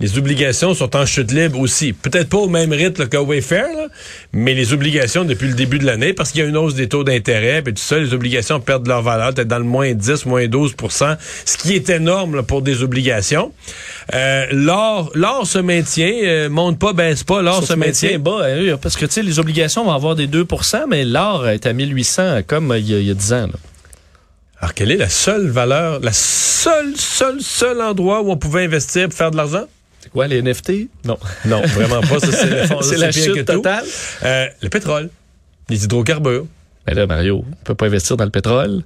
Les 0.00 0.16
obligations 0.16 0.72
sont 0.72 0.96
en 0.96 1.04
chute 1.04 1.30
libre 1.30 1.58
aussi. 1.60 1.92
Peut-être 1.92 2.30
pas 2.30 2.38
au 2.38 2.48
même 2.48 2.72
rythme 2.72 3.06
que 3.06 3.18
Wayfair, 3.18 3.66
là, 3.76 3.88
mais 4.32 4.54
les 4.54 4.72
obligations 4.72 5.24
depuis 5.24 5.48
le 5.48 5.54
début 5.54 5.78
de 5.78 5.84
l'année, 5.84 6.14
parce 6.14 6.32
qu'il 6.32 6.40
y 6.40 6.44
a 6.44 6.46
une 6.46 6.56
hausse 6.56 6.74
des 6.74 6.88
taux 6.88 7.04
d'intérêt, 7.04 7.60
puis 7.60 7.74
tout 7.74 7.82
ça, 7.82 7.98
les 7.98 8.14
obligations 8.14 8.60
perdent 8.60 8.86
leur 8.86 9.02
valeur, 9.02 9.34
peut-être 9.34 9.48
dans 9.48 9.58
le 9.58 9.64
moins 9.64 9.92
10, 9.92 10.24
moins 10.24 10.46
12% 10.46 11.16
ce 11.44 11.56
qui 11.58 11.74
est 11.74 11.90
énorme 11.90 12.36
là, 12.36 12.42
pour 12.42 12.62
des 12.62 12.82
obligations. 12.82 13.52
Euh, 14.14 14.46
l'or, 14.52 15.10
l'or 15.14 15.46
se 15.46 15.58
maintient, 15.58 16.12
euh, 16.22 16.48
monte 16.48 16.78
pas, 16.78 16.94
baisse 16.94 17.22
pas, 17.22 17.42
l'or 17.42 17.62
se 17.62 17.74
maintient. 17.74 18.18
bas. 18.18 18.40
euh, 18.44 18.76
parce 18.78 18.96
que 18.96 19.04
tu 19.04 19.12
sais, 19.12 19.22
les 19.22 19.38
obligations 19.38 19.84
vont 19.84 19.92
avoir 19.92 20.14
des 20.14 20.26
2% 20.26 20.84
mais 20.88 21.04
l'or 21.04 21.46
est 21.48 21.66
à 21.66 21.72
1800 21.72 22.40
comme 22.46 22.70
euh, 22.70 22.78
il 22.78 22.90
y 22.90 22.94
a, 22.94 22.98
il 22.98 23.06
y 23.06 23.10
a 23.10 23.14
10 23.14 23.32
ans. 23.34 23.46
là. 23.46 23.52
Alors, 24.60 24.74
quelle 24.74 24.90
est 24.90 24.96
la 24.96 25.08
seule 25.08 25.48
valeur, 25.48 26.00
la 26.00 26.12
seule, 26.12 26.94
seule, 26.96 27.40
seul 27.40 27.80
endroit 27.80 28.20
où 28.22 28.30
on 28.30 28.36
pouvait 28.36 28.64
investir 28.64 29.08
pour 29.08 29.16
faire 29.16 29.30
de 29.30 29.36
l'argent? 29.36 29.66
C'est 30.00 30.10
quoi, 30.10 30.26
les 30.26 30.42
NFT? 30.42 30.88
Non. 31.04 31.18
Non, 31.44 31.60
vraiment 31.62 32.00
pas. 32.00 32.18
C'est 32.82 32.96
la 32.96 33.12
chute 33.12 33.34
que 33.34 33.40
totale? 33.40 33.84
Euh, 34.24 34.46
le 34.62 34.68
pétrole, 34.68 35.10
les 35.68 35.84
hydrocarbures. 35.84 36.46
Mais 36.86 36.94
là, 36.94 37.06
Mario, 37.06 37.44
on 37.46 37.64
peut 37.64 37.74
pas 37.74 37.86
investir 37.86 38.16
dans 38.16 38.24
le 38.24 38.30
pétrole. 38.30 38.82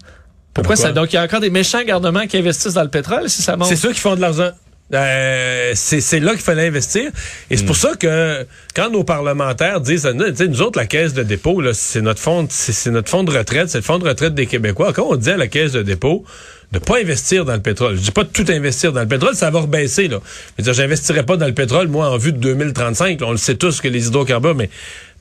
Pourquoi, 0.53 0.75
Pourquoi? 0.75 0.77
ça? 0.77 0.93
Donc, 0.93 1.13
il 1.13 1.17
y 1.17 1.19
a 1.19 1.23
encore 1.23 1.41
des 1.41 1.51
méchants 1.51 1.83
garnements 1.85 2.27
qui 2.27 2.37
investissent 2.37 2.75
dans 2.75 2.83
le 2.83 2.91
pétrole 2.91 3.29
si 3.29 3.43
ça 3.43 3.57
monte. 3.57 3.69
C'est 3.69 3.77
ceux 3.77 3.93
qui 3.93 4.01
font 4.01 4.15
de 4.15 4.21
l'argent. 4.21 4.51
Euh, 4.93 5.73
c'est 5.75 6.21
là 6.21 6.33
qu'il 6.33 6.43
fallait 6.43 6.67
investir. 6.67 7.11
Et 7.51 7.57
c'est 7.57 7.65
pour 7.65 7.77
ça 7.77 7.95
que 7.99 8.47
quand 8.77 8.91
nos 8.91 9.03
parlementaires 9.03 9.81
disent, 9.81 10.07
nous 10.07 10.63
autres, 10.63 10.79
la 10.79 10.87
caisse 10.87 11.15
de 11.15 11.23
dépôt, 11.23 11.63
c'est 11.73 12.03
notre 12.03 12.21
fonds, 12.21 12.47
c'est 12.51 12.91
notre 12.91 13.09
fonds 13.09 13.25
de 13.25 13.37
retraite, 13.37 13.71
c'est 13.71 13.79
le 13.79 13.85
fonds 13.85 13.99
de 13.99 14.07
retraite 14.07 14.35
des 14.35 14.47
Québécois. 14.47 14.93
Quand 14.93 15.07
on 15.09 15.17
dit 15.17 15.31
à 15.31 15.37
la 15.37 15.49
caisse 15.49 15.73
de 15.73 15.83
dépôt 15.83 16.25
de 16.73 16.79
pas 16.79 16.99
investir 16.99 17.45
dans 17.45 17.55
le 17.55 17.63
pétrole, 17.63 17.97
je 17.97 18.01
dis 18.01 18.11
pas 18.11 18.25
de 18.25 18.29
tout 18.29 18.47
investir 18.49 18.93
dans 18.93 19.01
le 19.01 19.09
pétrole, 19.09 19.35
ça 19.35 19.51
va 19.51 19.61
rebaisser. 19.61 20.09
Là. 20.09 20.19
Je 20.59 20.73
j'investirais 20.73 21.23
pas 21.23 21.37
dans 21.37 21.47
le 21.47 21.55
pétrole, 21.55 21.89
moi, 21.89 22.11
en 22.11 22.19
vue 22.19 22.33
de 22.33 22.39
2035. 22.39 23.21
là. 23.21 23.27
on 23.29 23.31
le 23.31 23.37
sait 23.37 23.55
tous 23.55 23.81
que 23.81 23.89
les 23.89 24.09
hydrocarbures, 24.09 24.55
mais 24.55 24.69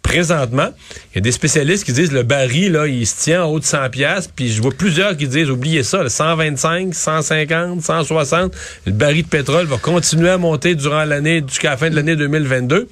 présentement, 0.03 0.69
il 1.11 1.15
y 1.15 1.17
a 1.17 1.21
des 1.21 1.31
spécialistes 1.31 1.85
qui 1.85 1.93
disent 1.93 2.11
le 2.11 2.21
baril, 2.21 2.73
là, 2.73 2.87
il 2.87 3.07
se 3.07 3.23
tient 3.23 3.45
en 3.45 3.47
haut 3.47 3.59
de 3.59 3.65
100 3.65 3.89
pièces 3.89 4.27
puis 4.27 4.51
je 4.51 4.61
vois 4.61 4.71
plusieurs 4.71 5.17
qui 5.17 5.27
disent, 5.27 5.49
oubliez 5.49 5.81
ça, 5.81 6.03
là, 6.03 6.09
125, 6.09 6.93
150, 6.93 7.81
160, 7.81 8.53
le 8.85 8.91
baril 8.91 9.23
de 9.23 9.29
pétrole 9.29 9.65
va 9.65 9.77
continuer 9.77 10.29
à 10.29 10.37
monter 10.37 10.75
durant 10.75 11.05
l'année, 11.05 11.43
jusqu'à 11.47 11.71
la 11.71 11.77
fin 11.77 11.89
de 11.89 11.95
l'année 11.95 12.15
2022. 12.15 12.87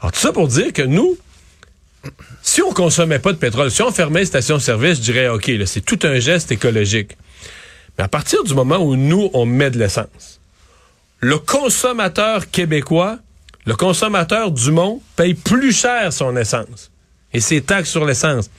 Alors, 0.00 0.12
tout 0.12 0.20
ça 0.20 0.32
pour 0.32 0.48
dire 0.48 0.72
que 0.72 0.82
nous, 0.82 1.16
si 2.42 2.62
on 2.62 2.72
consommait 2.72 3.18
pas 3.18 3.32
de 3.32 3.38
pétrole, 3.38 3.70
si 3.70 3.82
on 3.82 3.92
fermait 3.92 4.20
les 4.20 4.26
stations-service, 4.26 4.96
je 4.96 5.02
dirais, 5.02 5.28
OK, 5.28 5.50
c'est 5.66 5.84
tout 5.84 5.98
un 6.02 6.18
geste 6.18 6.50
écologique. 6.52 7.16
Mais 7.96 8.04
à 8.04 8.08
partir 8.08 8.42
du 8.44 8.54
moment 8.54 8.78
où 8.78 8.96
nous, 8.96 9.30
on 9.34 9.46
met 9.46 9.70
de 9.70 9.78
l'essence, 9.78 10.40
le 11.20 11.38
consommateur 11.38 12.50
québécois, 12.50 13.18
le 13.70 13.76
consommateur 13.76 14.50
du 14.50 14.72
monde, 14.72 14.98
paye 15.14 15.34
plus 15.34 15.70
cher 15.72 16.12
son 16.12 16.36
essence 16.36 16.90
et 17.32 17.38
ses 17.38 17.60
taxes 17.60 17.88
sur 17.90 18.04
l'essence. 18.04 18.50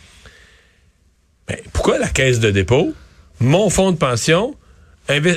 Ben, 1.50 1.58
pourquoi 1.74 1.98
la 2.00 2.08
caisse 2.08 2.40
de 2.40 2.50
dépôt, 2.50 2.94
mon 3.42 3.70
fonds 3.70 3.92
de 3.92 3.98
pension, 3.98 4.56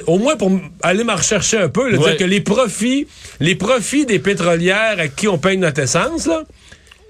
au 0.07 0.19
moins 0.19 0.37
pour 0.37 0.53
aller 0.81 1.03
me 1.03 1.13
rechercher 1.13 1.59
un 1.59 1.69
peu, 1.69 1.91
là, 1.91 1.99
Ouais. 1.99 2.11
dire 2.11 2.17
que 2.19 2.25
les 2.25 2.41
profits, 2.41 3.09
les 3.41 3.57
profits 3.57 4.07
des 4.07 4.21
pétrolières 4.21 5.01
à 5.01 5.09
qui 5.09 5.27
on 5.27 5.39
paye 5.39 5.59
notre 5.59 5.81
essence, 5.81 6.27
là, 6.27 6.45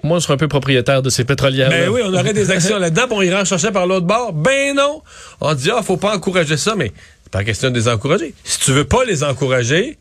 Moi, 0.02 0.18
je 0.18 0.24
serais 0.24 0.34
un 0.34 0.38
peu 0.38 0.48
propriétaire 0.48 1.02
de 1.02 1.10
ces 1.10 1.24
pétrolières. 1.24 1.68
ben 1.68 1.90
oui, 1.90 2.00
on 2.02 2.14
aurait 2.14 2.32
des 2.32 2.50
actions 2.50 2.78
là-dedans, 2.84 3.08
on 3.10 3.20
irait 3.20 3.40
en 3.42 3.44
chercher 3.44 3.72
par 3.72 3.86
l'autre 3.86 4.06
bord. 4.06 4.32
Ben 4.32 4.74
non! 4.74 5.02
On 5.42 5.52
dit, 5.52 5.70
ah, 5.70 5.82
faut 5.82 5.98
pas 5.98 6.14
encourager 6.16 6.56
ça, 6.56 6.74
mais 6.76 6.92
c'est 7.24 7.32
pas 7.32 7.44
question 7.44 7.70
de 7.70 7.74
les 7.78 7.88
encourager. 7.88 8.32
Si 8.42 8.58
tu 8.60 8.72
veux 8.72 8.84
pas 8.84 9.04
les 9.04 9.22
encourager, 9.22 9.98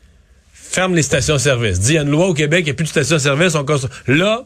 ferme 0.73 0.95
les 0.95 1.03
stations-service. 1.03 1.79
Dis, 1.79 1.91
il 1.91 1.95
y 1.95 1.97
a 1.97 2.01
une 2.01 2.09
loi 2.09 2.27
au 2.27 2.33
Québec, 2.33 2.61
il 2.61 2.65
n'y 2.65 2.71
a 2.71 2.73
plus 2.73 2.85
de 2.85 2.89
stations-service, 2.89 3.55
on. 3.55 3.65
Là, 4.07 4.43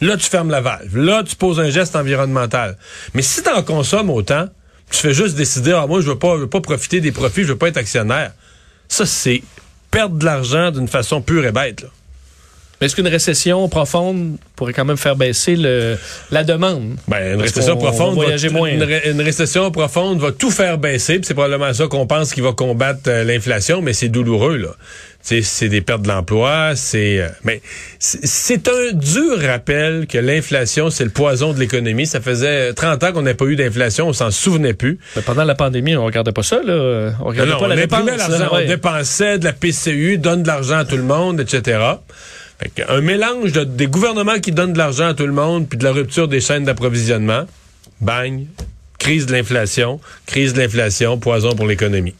là, 0.00 0.16
tu 0.16 0.26
fermes 0.28 0.50
la 0.50 0.60
valve. 0.60 0.96
Là, 0.96 1.22
tu 1.22 1.36
poses 1.36 1.60
un 1.60 1.70
geste 1.70 1.94
environnemental. 1.94 2.76
Mais 3.14 3.22
si 3.22 3.42
tu 3.42 3.50
en 3.50 3.62
consommes 3.62 4.10
autant, 4.10 4.48
tu 4.90 4.98
fais 4.98 5.12
juste 5.12 5.36
décider, 5.36 5.72
ah, 5.72 5.86
moi, 5.86 6.00
je 6.00 6.08
veux 6.08 6.18
pas, 6.18 6.36
veux 6.36 6.48
pas 6.48 6.60
profiter 6.60 7.00
des 7.00 7.12
profits, 7.12 7.42
je 7.42 7.48
veux 7.48 7.58
pas 7.58 7.68
être 7.68 7.76
actionnaire. 7.76 8.32
Ça, 8.88 9.04
c'est 9.04 9.42
perdre 9.90 10.16
de 10.16 10.24
l'argent 10.24 10.70
d'une 10.70 10.88
façon 10.88 11.20
pure 11.20 11.44
et 11.44 11.52
bête. 11.52 11.84
Mais 12.80 12.86
est-ce 12.86 12.94
qu'une 12.94 13.08
récession 13.08 13.68
profonde 13.68 14.36
pourrait 14.54 14.72
quand 14.72 14.84
même 14.84 14.96
faire 14.96 15.16
baisser 15.16 15.56
le, 15.56 15.96
la 16.30 16.44
demande? 16.44 16.94
Ben, 17.08 17.34
une 17.34 17.40
récession 17.40 17.76
profonde, 17.76 18.16
va 18.16 18.50
moins. 18.50 18.68
Une, 18.68 18.82
ré- 18.84 19.10
une 19.10 19.20
récession 19.20 19.70
profonde 19.72 20.20
va 20.20 20.30
tout 20.30 20.50
faire 20.52 20.78
baisser. 20.78 21.18
C'est 21.22 21.34
probablement 21.34 21.72
ça 21.74 21.86
qu'on 21.88 22.06
pense 22.06 22.32
qui 22.32 22.40
va 22.40 22.52
combattre 22.52 23.00
euh, 23.08 23.24
l'inflation, 23.24 23.82
mais 23.82 23.92
c'est 23.92 24.08
douloureux 24.08 24.56
là. 24.56 24.68
C'est 25.20 25.68
des 25.68 25.80
pertes 25.80 26.02
de 26.02 26.08
l'emploi, 26.08 26.72
c'est. 26.76 27.18
euh, 27.20 27.28
mais 27.44 27.60
c'est- 27.98 28.68
un 28.68 28.92
dur 28.92 29.40
rappel 29.42 30.06
que 30.06 30.16
l'inflation 30.16 30.88
c'est 30.90 31.04
le 31.04 31.10
poison 31.10 31.52
de 31.52 31.58
l'économie. 31.58 32.06
Ça 32.06 32.20
faisait 32.20 32.72
30 32.72 33.02
ans 33.02 33.12
qu'on 33.12 33.22
n'a 33.22 33.34
pas 33.34 33.44
eu 33.46 33.56
d'inflation, 33.56 34.06
on 34.08 34.12
s'en 34.12 34.30
souvenait 34.30 34.72
plus. 34.74 34.98
Mais 35.16 35.22
pendant 35.22 35.44
la 35.44 35.54
pandémie, 35.56 35.96
on 35.96 36.04
regardait 36.04 36.32
pas 36.32 36.44
ça, 36.44 36.60
là. 36.64 37.10
On 37.20 37.24
regardait 37.24 37.50
Non, 37.52 37.58
pas 37.58 37.64
on 37.64 37.68
la 37.68 37.76
dépense. 37.76 38.00
on 38.52 38.54
ouais. 38.56 38.66
dépensait 38.66 39.38
de 39.38 39.44
la 39.44 39.52
PCU, 39.52 40.16
donne 40.18 40.44
de 40.44 40.48
l'argent 40.48 40.78
à 40.78 40.84
tout 40.84 40.96
le 40.96 41.02
monde, 41.02 41.40
etc. 41.40 41.78
Un 42.88 43.00
mélange 43.00 43.52
de- 43.52 43.64
des 43.64 43.86
gouvernements 43.86 44.40
qui 44.40 44.50
donnent 44.52 44.72
de 44.72 44.78
l'argent 44.78 45.06
à 45.08 45.14
tout 45.14 45.26
le 45.26 45.32
monde, 45.32 45.68
puis 45.68 45.78
de 45.78 45.84
la 45.84 45.92
rupture 45.92 46.26
des 46.28 46.40
chaînes 46.40 46.64
d'approvisionnement, 46.64 47.44
bang, 48.00 48.46
crise 48.98 49.26
de 49.26 49.32
l'inflation, 49.32 50.00
crise 50.26 50.54
de 50.54 50.60
l'inflation, 50.62 51.18
poison 51.18 51.54
pour 51.54 51.66
l'économie. 51.66 52.14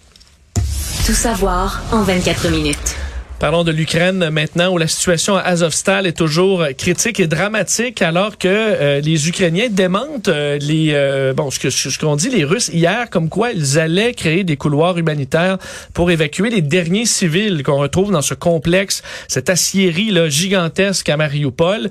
Tout 1.06 1.14
savoir 1.14 1.82
en 1.90 2.02
24 2.02 2.48
minutes. 2.50 2.96
Parlons 3.40 3.62
de 3.62 3.70
l'Ukraine 3.70 4.30
maintenant, 4.30 4.72
où 4.72 4.78
la 4.78 4.88
situation 4.88 5.36
à 5.36 5.42
Azovstal 5.42 6.08
est 6.08 6.16
toujours 6.16 6.64
critique 6.76 7.20
et 7.20 7.28
dramatique, 7.28 8.02
alors 8.02 8.36
que 8.36 8.48
euh, 8.48 9.00
les 9.00 9.28
Ukrainiens 9.28 9.68
démentent 9.70 10.26
euh, 10.26 10.58
les 10.60 10.88
euh, 10.90 11.34
bon 11.34 11.48
ce 11.48 11.60
que 11.60 11.70
ce 11.70 11.96
qu'on 12.00 12.16
dit 12.16 12.30
les 12.30 12.42
Russes 12.42 12.68
hier, 12.72 13.08
comme 13.10 13.28
quoi 13.28 13.52
ils 13.52 13.78
allaient 13.78 14.12
créer 14.12 14.42
des 14.42 14.56
couloirs 14.56 14.98
humanitaires 14.98 15.58
pour 15.94 16.10
évacuer 16.10 16.50
les 16.50 16.62
derniers 16.62 17.06
civils 17.06 17.62
qu'on 17.62 17.76
retrouve 17.76 18.10
dans 18.10 18.22
ce 18.22 18.34
complexe, 18.34 19.04
cette 19.28 19.50
aciérie 19.50 20.10
là 20.10 20.28
gigantesque 20.28 21.08
à 21.08 21.16
Mariupol. 21.16 21.90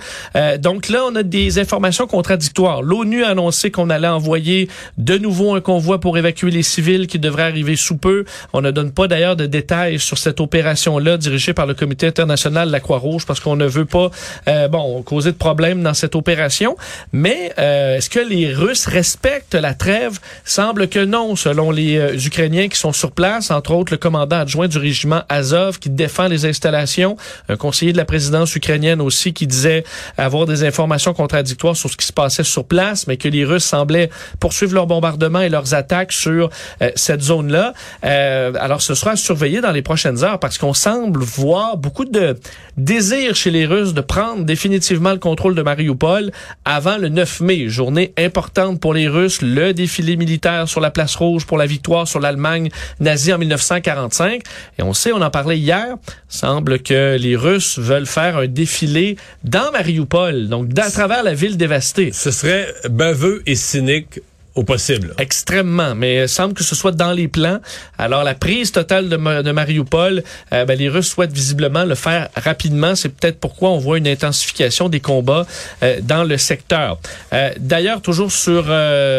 donc 0.59 0.89
là, 0.89 1.03
on 1.07 1.15
a 1.15 1.23
des 1.23 1.59
informations 1.59 2.07
contradictoires. 2.07 2.81
L'ONU 2.81 3.23
a 3.23 3.29
annoncé 3.29 3.71
qu'on 3.71 3.89
allait 3.89 4.07
envoyer 4.09 4.67
de 4.97 5.17
nouveau 5.17 5.55
un 5.55 5.61
convoi 5.61 6.01
pour 6.01 6.17
évacuer 6.17 6.51
les 6.51 6.63
civils 6.63 7.07
qui 7.07 7.19
devrait 7.19 7.43
arriver 7.43 7.77
sous 7.77 7.95
peu. 7.95 8.25
On 8.51 8.59
ne 8.59 8.71
donne 8.71 8.91
pas 8.91 9.07
d'ailleurs 9.07 9.37
de 9.37 9.45
détails 9.45 9.97
sur 9.97 10.17
cette 10.17 10.41
opération-là 10.41 11.15
dirigée 11.15 11.36
par 11.53 11.65
le 11.65 11.73
Comité 11.73 12.07
international 12.07 12.67
de 12.67 12.71
la 12.71 12.79
Croix-Rouge 12.79 13.25
parce 13.25 13.39
qu'on 13.39 13.55
ne 13.55 13.65
veut 13.65 13.85
pas, 13.85 14.09
euh, 14.47 14.67
bon, 14.67 15.01
causer 15.03 15.31
de 15.31 15.37
problèmes 15.37 15.83
dans 15.83 15.93
cette 15.93 16.15
opération. 16.15 16.75
Mais 17.13 17.53
euh, 17.59 17.97
est-ce 17.97 18.09
que 18.09 18.19
les 18.19 18.53
Russes 18.53 18.85
respectent 18.85 19.55
la 19.55 19.73
trêve? 19.73 20.19
Semble 20.45 20.87
que 20.87 21.03
non, 21.03 21.35
selon 21.35 21.71
les 21.71 21.97
euh, 21.97 22.17
Ukrainiens 22.25 22.67
qui 22.67 22.77
sont 22.77 22.93
sur 22.93 23.11
place, 23.11 23.51
entre 23.51 23.71
autres 23.71 23.93
le 23.93 23.97
commandant 23.97 24.39
adjoint 24.39 24.67
du 24.67 24.77
régiment 24.77 25.21
Azov 25.29 25.79
qui 25.79 25.89
défend 25.89 26.27
les 26.27 26.45
installations, 26.45 27.17
un 27.49 27.55
conseiller 27.55 27.91
de 27.91 27.97
la 27.97 28.05
présidence 28.05 28.55
ukrainienne 28.55 29.01
aussi 29.01 29.33
qui 29.33 29.45
disait 29.47 29.83
avoir 30.17 30.45
des 30.45 30.63
informations 30.63 31.13
contradictoires 31.13 31.75
sur 31.75 31.89
ce 31.89 31.97
qui 31.97 32.05
se 32.05 32.13
passait 32.13 32.43
sur 32.43 32.65
place, 32.65 33.07
mais 33.07 33.17
que 33.17 33.27
les 33.27 33.45
Russes 33.45 33.65
semblaient 33.65 34.09
poursuivre 34.39 34.73
leurs 34.73 34.87
bombardements 34.87 35.41
et 35.41 35.49
leurs 35.49 35.73
attaques 35.73 36.11
sur 36.11 36.49
cette 36.95 37.21
zone-là. 37.21 37.73
alors 38.01 38.81
ce 38.81 38.95
sera 38.95 39.15
surveillé 39.15 39.61
dans 39.61 39.71
les 39.71 39.81
prochaines 39.81 40.23
heures 40.23 40.39
parce 40.39 40.57
qu'on 40.57 40.73
semble 40.73 41.23
voir 41.27 41.77
beaucoup 41.77 42.05
de 42.05 42.35
désir 42.77 43.35
chez 43.35 43.51
les 43.51 43.65
Russes 43.65 43.93
de 43.93 44.01
prendre 44.01 44.43
définitivement 44.43 45.11
le 45.11 45.19
contrôle 45.19 45.55
de 45.55 45.61
Mariupol 45.61 46.31
avant 46.65 46.97
le 46.97 47.09
9 47.09 47.41
mai, 47.41 47.69
journée 47.69 48.13
importante 48.17 48.79
pour 48.79 48.93
les 48.93 49.07
Russes, 49.07 49.41
le 49.41 49.73
défilé 49.73 50.15
militaire 50.15 50.67
sur 50.67 50.81
la 50.81 50.91
place 50.91 51.15
rouge 51.15 51.45
pour 51.45 51.57
la 51.57 51.65
victoire 51.65 52.07
sur 52.07 52.19
l'Allemagne 52.19 52.69
nazie 52.99 53.33
en 53.33 53.37
1945. 53.37 54.41
Et 54.79 54.83
on 54.83 54.93
sait, 54.93 55.11
on 55.11 55.21
en 55.21 55.29
parlait 55.29 55.57
hier, 55.57 55.95
semble 56.27 56.79
que 56.79 57.17
les 57.17 57.35
Russes 57.35 57.79
veulent 57.79 58.05
faire 58.05 58.37
un 58.37 58.47
défilé 58.47 59.17
dans 59.43 59.71
Mariupol, 59.71 60.47
donc 60.49 60.69
à 60.77 60.89
travers 60.89 61.23
la 61.23 61.33
ville 61.33 61.57
dévastée. 61.57 62.11
Ce 62.13 62.31
serait 62.31 62.67
baveux 62.89 63.43
et 63.45 63.55
cynique 63.55 64.19
possible. 64.63 65.13
Extrêmement, 65.17 65.95
mais 65.95 66.23
il 66.23 66.29
semble 66.29 66.53
que 66.53 66.63
ce 66.63 66.75
soit 66.75 66.91
dans 66.91 67.11
les 67.11 67.27
plans. 67.27 67.59
Alors 67.97 68.23
la 68.23 68.35
prise 68.35 68.71
totale 68.71 69.09
de, 69.09 69.41
de 69.41 69.51
Mariupol, 69.51 70.23
euh, 70.53 70.65
ben, 70.65 70.77
les 70.77 70.89
Russes 70.89 71.09
souhaitent 71.09 71.33
visiblement 71.33 71.83
le 71.83 71.95
faire 71.95 72.29
rapidement. 72.35 72.95
C'est 72.95 73.09
peut-être 73.09 73.39
pourquoi 73.39 73.69
on 73.69 73.77
voit 73.77 73.97
une 73.97 74.07
intensification 74.07 74.89
des 74.89 74.99
combats 74.99 75.45
euh, 75.83 75.99
dans 76.01 76.23
le 76.23 76.37
secteur. 76.37 76.99
Euh, 77.33 77.51
D'ailleurs, 77.59 78.01
toujours 78.01 78.31
sur 78.31 78.65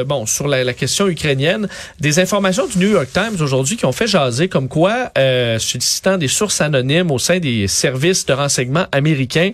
bon 0.06 0.26
sur 0.26 0.48
la, 0.48 0.72
question 0.72 1.08
ukrainienne, 1.08 1.68
des 1.98 2.18
informations 2.18 2.66
du 2.66 2.78
New 2.78 2.90
York 2.90 3.08
Times 3.12 3.40
aujourd'hui 3.40 3.76
qui 3.76 3.84
ont 3.84 3.92
fait 3.92 4.06
jaser 4.06 4.48
comme 4.48 4.68
quoi, 4.68 5.10
citant 5.58 6.18
des 6.18 6.28
sources 6.28 6.60
anonymes 6.60 7.10
au 7.10 7.18
sein 7.18 7.38
des 7.38 7.68
services 7.68 8.26
de 8.26 8.32
renseignement 8.32 8.86
américains, 8.92 9.50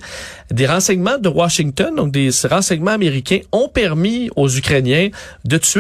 des 0.51 0.67
renseignements 0.67 1.19
de 1.19 1.29
Washington, 1.29 1.95
donc 1.95 2.13
des 2.13 2.31
renseignements 2.51 2.93
américains, 2.93 3.41
ont 3.53 3.69
permis 3.69 4.31
aux 4.37 4.49
Ukrainiens 4.49 5.09
de 5.45 5.59
tuer 5.59 5.74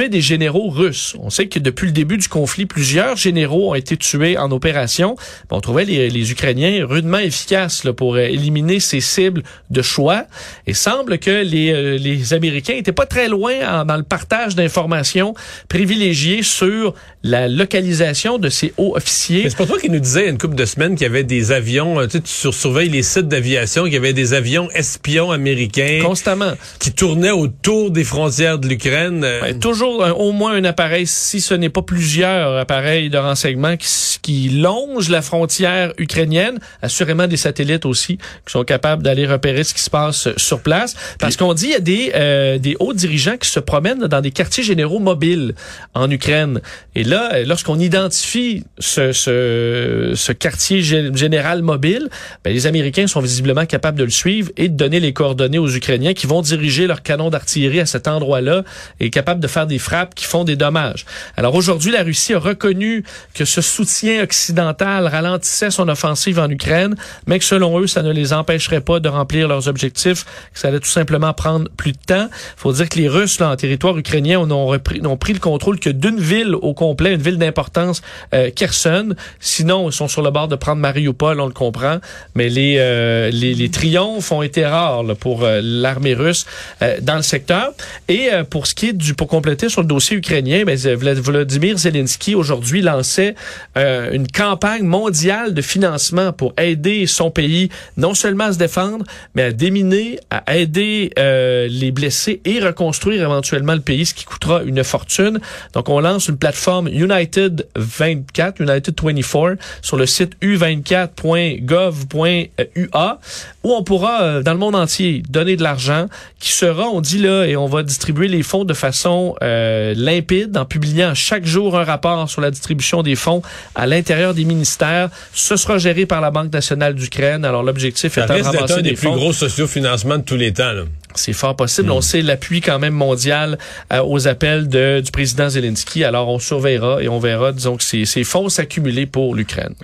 On 1.20 1.30
sait 1.30 1.46
que 1.46 1.58
depuis 1.58 1.86
le 1.86 1.92
début 1.92 2.16
du 2.16 2.28
conflit, 2.28 2.66
plusieurs 2.66 3.16
généraux 3.16 3.70
ont 3.70 3.74
été 3.74 3.96
tués 3.96 4.36
en 4.36 4.50
opération. 4.50 5.16
On 5.50 5.60
trouvait 5.60 5.84
les, 5.84 6.32
Ukrainiens 6.32 6.84
rudement 6.84 7.18
efficaces 7.18 7.86
pour 7.96 8.14
euh, 8.14 8.20
éliminer 8.20 8.80
ces 8.80 9.00
cibles 9.00 9.42
de 9.70 9.82
choix. 9.82 10.24
Et 10.66 10.74
semble 10.74 11.18
que 11.18 11.42
les, 11.44 11.70
euh, 11.72 12.34
Américains 12.34 12.74
étaient 12.74 12.92
pas 12.92 13.06
très 13.06 13.28
loin 13.28 13.84
dans 13.84 13.96
le 13.96 14.02
partage 14.02 14.56
d'informations 14.56 15.34
privilégiées 15.68 16.42
sur 16.42 16.94
la 17.24 17.48
localisation 17.48 18.38
de 18.38 18.50
ces 18.50 18.74
hauts 18.76 18.94
officiers. 18.96 19.48
C'est 19.48 19.56
pour 19.56 19.66
toi 19.66 19.80
qui 19.80 19.88
nous 19.88 19.98
disait 19.98 20.28
une 20.28 20.36
couple 20.36 20.56
de 20.56 20.66
semaines 20.66 20.94
qu'il 20.94 21.06
y 21.06 21.10
avait 21.10 21.24
des 21.24 21.52
avions, 21.52 21.98
euh, 21.98 22.06
tu, 22.06 22.18
sais, 22.18 22.50
tu 22.50 22.52
surveilles 22.52 22.90
les 22.90 23.02
sites 23.02 23.28
d'aviation, 23.28 23.84
qu'il 23.84 23.94
y 23.94 23.96
avait 23.96 24.12
des 24.12 24.34
avions 24.34 24.68
espions 24.74 25.30
américains. 25.30 26.00
Constamment. 26.02 26.52
Qui 26.78 26.92
tournaient 26.92 27.30
autour 27.30 27.90
des 27.90 28.04
frontières 28.04 28.58
de 28.58 28.68
l'Ukraine. 28.68 29.20
Ben, 29.20 29.58
toujours 29.58 30.04
au 30.18 30.32
moins 30.32 30.52
un 30.52 30.64
appareil, 30.64 31.06
si 31.06 31.40
ce 31.40 31.54
n'est 31.54 31.70
pas 31.70 31.80
plusieurs 31.80 32.58
appareils 32.58 33.08
de 33.08 33.16
renseignement 33.16 33.78
qui, 33.78 33.88
qui 34.20 34.48
longent 34.50 35.08
la 35.08 35.22
frontière 35.22 35.94
ukrainienne, 35.96 36.58
assurément 36.82 37.26
des 37.26 37.38
satellites 37.38 37.86
aussi 37.86 38.18
qui 38.18 38.52
sont 38.52 38.64
capables 38.64 39.02
d'aller 39.02 39.26
repérer 39.26 39.64
ce 39.64 39.72
qui 39.72 39.80
se 39.80 39.90
passe 39.90 40.28
sur 40.36 40.60
place. 40.60 40.94
Parce 41.18 41.38
qu'on 41.38 41.54
dit 41.54 41.66
il 41.66 41.72
y 41.72 41.74
a 41.74 41.80
des, 41.80 42.12
euh, 42.14 42.58
des 42.58 42.76
hauts 42.80 42.92
dirigeants 42.92 43.38
qui 43.38 43.48
se 43.48 43.60
promènent 43.60 44.00
dans 44.00 44.20
des 44.20 44.30
quartiers 44.30 44.62
généraux 44.62 44.98
mobiles 44.98 45.54
en 45.94 46.10
Ukraine. 46.10 46.60
Et 46.94 47.02
là, 47.02 47.13
lorsqu'on 47.46 47.78
identifie 47.78 48.64
ce, 48.78 50.32
quartier 50.32 50.82
général 50.82 51.62
mobile, 51.62 52.08
ben, 52.44 52.52
les 52.52 52.66
Américains 52.66 53.06
sont 53.06 53.20
visiblement 53.20 53.66
capables 53.66 53.98
de 53.98 54.04
le 54.04 54.10
suivre 54.10 54.50
et 54.56 54.68
de 54.68 54.76
donner 54.76 55.00
les 55.00 55.12
coordonnées 55.12 55.58
aux 55.58 55.68
Ukrainiens 55.68 56.14
qui 56.14 56.26
vont 56.26 56.42
diriger 56.42 56.86
leurs 56.86 57.02
canons 57.02 57.30
d'artillerie 57.30 57.80
à 57.80 57.86
cet 57.86 58.08
endroit-là 58.08 58.64
et 59.00 59.10
capables 59.10 59.40
de 59.40 59.48
faire 59.48 59.66
des 59.66 59.78
frappes 59.78 60.14
qui 60.14 60.24
font 60.24 60.44
des 60.44 60.56
dommages. 60.56 61.04
Alors 61.36 61.54
aujourd'hui, 61.54 61.92
la 61.92 62.02
Russie 62.02 62.34
a 62.34 62.38
reconnu 62.38 63.04
que 63.34 63.44
ce 63.44 63.60
soutien 63.60 64.22
occidental 64.22 65.06
ralentissait 65.06 65.70
son 65.70 65.88
offensive 65.88 66.38
en 66.38 66.48
Ukraine, 66.48 66.94
mais 67.26 67.38
que 67.38 67.44
selon 67.44 67.78
eux, 67.80 67.86
ça 67.86 68.02
ne 68.02 68.12
les 68.12 68.32
empêcherait 68.32 68.80
pas 68.80 69.00
de 69.00 69.08
remplir 69.08 69.48
leurs 69.48 69.68
objectifs, 69.68 70.24
que 70.52 70.58
ça 70.58 70.68
allait 70.68 70.80
tout 70.80 70.88
simplement 70.88 71.32
prendre 71.32 71.68
plus 71.76 71.92
de 71.92 71.98
temps. 72.06 72.28
Faut 72.56 72.72
dire 72.72 72.88
que 72.88 72.98
les 72.98 73.08
Russes, 73.08 73.40
en 73.40 73.54
territoire 73.56 73.96
ukrainien, 73.98 74.44
n'ont 74.46 75.16
pris 75.16 75.32
le 75.32 75.38
contrôle 75.38 75.78
que 75.78 75.90
d'une 75.90 76.18
ville 76.18 76.54
au 76.54 76.74
complet, 76.74 77.03
une 77.12 77.22
ville 77.22 77.38
d'importance, 77.38 78.02
euh, 78.34 78.50
Kherson. 78.54 79.14
Sinon, 79.40 79.88
ils 79.90 79.92
sont 79.92 80.08
sur 80.08 80.22
le 80.22 80.30
bord 80.30 80.48
de 80.48 80.56
prendre 80.56 80.80
Mariupol, 80.80 81.40
on 81.40 81.46
le 81.46 81.52
comprend, 81.52 81.98
mais 82.34 82.48
les, 82.48 82.76
euh, 82.78 83.30
les, 83.30 83.54
les, 83.54 83.70
triomphes 83.70 84.32
ont 84.32 84.42
été 84.42 84.64
rares 84.64 85.02
là, 85.02 85.14
pour 85.14 85.44
euh, 85.44 85.60
l'armée 85.62 86.14
russe 86.14 86.46
euh, 86.82 86.96
dans 87.00 87.16
le 87.16 87.22
secteur. 87.22 87.72
Et 88.08 88.28
pour 88.50 88.66
ce 88.66 88.74
qui 88.74 88.88
est 88.88 88.92
du, 88.92 89.14
pour 89.14 89.28
compléter 89.28 89.68
sur 89.68 89.80
le 89.80 89.86
dossier 89.86 90.16
ukrainien, 90.16 90.64
mais 90.64 90.86
euh, 90.86 90.96
Vladimir 90.96 91.78
Zelensky 91.78 92.34
aujourd'hui 92.34 92.82
lançait 92.82 93.34
euh, 93.76 94.10
une 94.12 94.28
campagne 94.28 94.84
mondiale 94.84 95.54
de 95.54 95.62
financement 95.62 96.32
pour 96.32 96.54
aider 96.58 97.06
son 97.06 97.30
pays 97.30 97.68
non 97.96 98.14
seulement 98.14 98.44
à 98.44 98.52
se 98.52 98.58
défendre, 98.58 99.04
mais 99.34 99.42
à 99.42 99.52
déminer, 99.52 100.18
à 100.30 100.56
aider 100.56 101.10
euh, 101.18 101.66
les 101.68 101.90
blessés 101.90 102.40
et 102.44 102.60
reconstruire 102.60 103.22
éventuellement 103.22 103.74
le 103.74 103.80
pays, 103.80 104.06
ce 104.06 104.14
qui 104.14 104.24
coûtera 104.24 104.62
une 104.62 104.82
fortune. 104.84 105.40
Donc 105.72 105.88
on 105.88 106.00
lance 106.00 106.28
une 106.28 106.38
plateforme 106.38 106.88
United 106.94 107.66
24, 107.76 108.60
United 108.60 109.00
24 109.00 109.56
sur 109.82 109.96
le 109.96 110.06
site 110.06 110.32
u24.gov.ua 110.42 113.20
où 113.62 113.72
on 113.72 113.82
pourra 113.82 114.42
dans 114.42 114.52
le 114.52 114.58
monde 114.58 114.74
entier 114.74 115.22
donner 115.28 115.56
de 115.56 115.62
l'argent 115.62 116.08
qui 116.38 116.52
sera, 116.52 116.88
on 116.88 117.00
dit 117.00 117.18
là, 117.18 117.46
et 117.46 117.56
on 117.56 117.66
va 117.66 117.82
distribuer 117.82 118.28
les 118.28 118.42
fonds 118.42 118.64
de 118.64 118.74
façon 118.74 119.36
euh, 119.42 119.94
limpide 119.96 120.56
en 120.56 120.64
publiant 120.64 121.14
chaque 121.14 121.46
jour 121.46 121.78
un 121.78 121.84
rapport 121.84 122.28
sur 122.28 122.40
la 122.40 122.50
distribution 122.50 123.02
des 123.02 123.16
fonds 123.16 123.42
à 123.74 123.86
l'intérieur 123.86 124.34
des 124.34 124.44
ministères. 124.44 125.10
Ce 125.32 125.56
sera 125.56 125.78
géré 125.78 126.06
par 126.06 126.20
la 126.20 126.30
Banque 126.30 126.52
nationale 126.52 126.94
d'Ukraine. 126.94 127.44
Alors 127.44 127.62
l'objectif 127.62 128.18
est 128.18 128.26
de 128.26 128.42
ramasser 128.42 128.72
un 128.72 128.76
des, 128.76 128.90
des 128.90 128.96
plus 128.96 129.10
gros 129.10 129.32
sociofinancements 129.32 130.18
de 130.18 130.24
tous 130.24 130.36
les 130.36 130.52
temps. 130.52 130.72
C'est 131.14 131.32
fort 131.32 131.56
possible. 131.56 131.90
On 131.90 131.98
hmm. 131.98 132.02
sait 132.02 132.22
l'appui 132.22 132.60
quand 132.60 132.78
même 132.78 132.94
mondial 132.94 133.58
euh, 133.92 134.02
aux 134.04 134.26
appels 134.28 134.68
de, 134.68 135.00
du 135.00 135.10
président 135.10 135.48
Zelensky. 135.48 136.04
Alors 136.04 136.28
on 136.28 136.38
surveillera 136.38 137.02
et 137.02 137.08
on 137.08 137.18
verra, 137.18 137.52
disons, 137.52 137.76
que 137.76 137.84
ces, 137.84 138.04
ces 138.04 138.24
fonds 138.24 138.48
s'accumuler 138.48 139.06
pour 139.06 139.34
l'Ukraine 139.34 139.74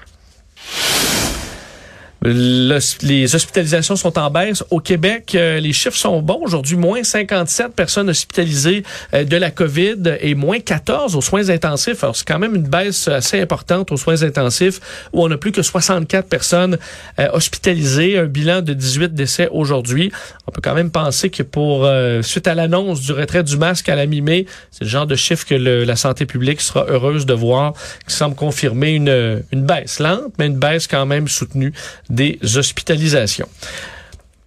les 2.22 3.34
hospitalisations 3.34 3.96
sont 3.96 4.18
en 4.18 4.30
baisse. 4.30 4.62
Au 4.70 4.80
Québec, 4.80 5.34
euh, 5.34 5.58
les 5.58 5.72
chiffres 5.72 5.96
sont 5.96 6.20
bons. 6.20 6.40
Aujourd'hui, 6.42 6.76
moins 6.76 7.02
57 7.02 7.74
personnes 7.74 8.10
hospitalisées 8.10 8.82
euh, 9.14 9.24
de 9.24 9.36
la 9.38 9.50
COVID 9.50 10.18
et 10.20 10.34
moins 10.34 10.60
14 10.60 11.16
aux 11.16 11.22
soins 11.22 11.48
intensifs. 11.48 12.04
Alors, 12.04 12.14
c'est 12.14 12.28
quand 12.28 12.38
même 12.38 12.54
une 12.54 12.68
baisse 12.68 13.08
assez 13.08 13.40
importante 13.40 13.90
aux 13.90 13.96
soins 13.96 14.22
intensifs 14.22 14.80
où 15.14 15.24
on 15.24 15.28
n'a 15.28 15.38
plus 15.38 15.50
que 15.50 15.62
64 15.62 16.28
personnes 16.28 16.76
euh, 17.18 17.28
hospitalisées. 17.32 18.18
Un 18.18 18.26
bilan 18.26 18.60
de 18.60 18.74
18 18.74 19.14
décès 19.14 19.48
aujourd'hui. 19.50 20.12
On 20.46 20.52
peut 20.52 20.60
quand 20.62 20.74
même 20.74 20.90
penser 20.90 21.30
que 21.30 21.42
pour 21.42 21.88
suite 22.22 22.46
à 22.46 22.54
l'annonce 22.54 23.00
du 23.00 23.12
retrait 23.12 23.42
du 23.42 23.56
masque 23.56 23.88
à 23.88 23.94
la 23.94 24.06
mi-mai, 24.06 24.46
c'est 24.70 24.84
le 24.84 24.90
genre 24.90 25.06
de 25.06 25.14
chiffre 25.14 25.46
que 25.46 25.54
la 25.54 25.96
santé 25.96 26.26
publique 26.26 26.60
sera 26.60 26.84
heureuse 26.88 27.24
de 27.24 27.34
voir, 27.34 27.74
qui 28.06 28.14
semble 28.14 28.34
confirmer 28.34 28.92
une 28.92 29.42
baisse 29.52 30.00
lente, 30.00 30.32
mais 30.38 30.46
une 30.46 30.58
baisse 30.58 30.86
quand 30.86 31.06
même 31.06 31.28
soutenue 31.28 31.72
des 32.10 32.38
hospitalisations. 32.56 33.48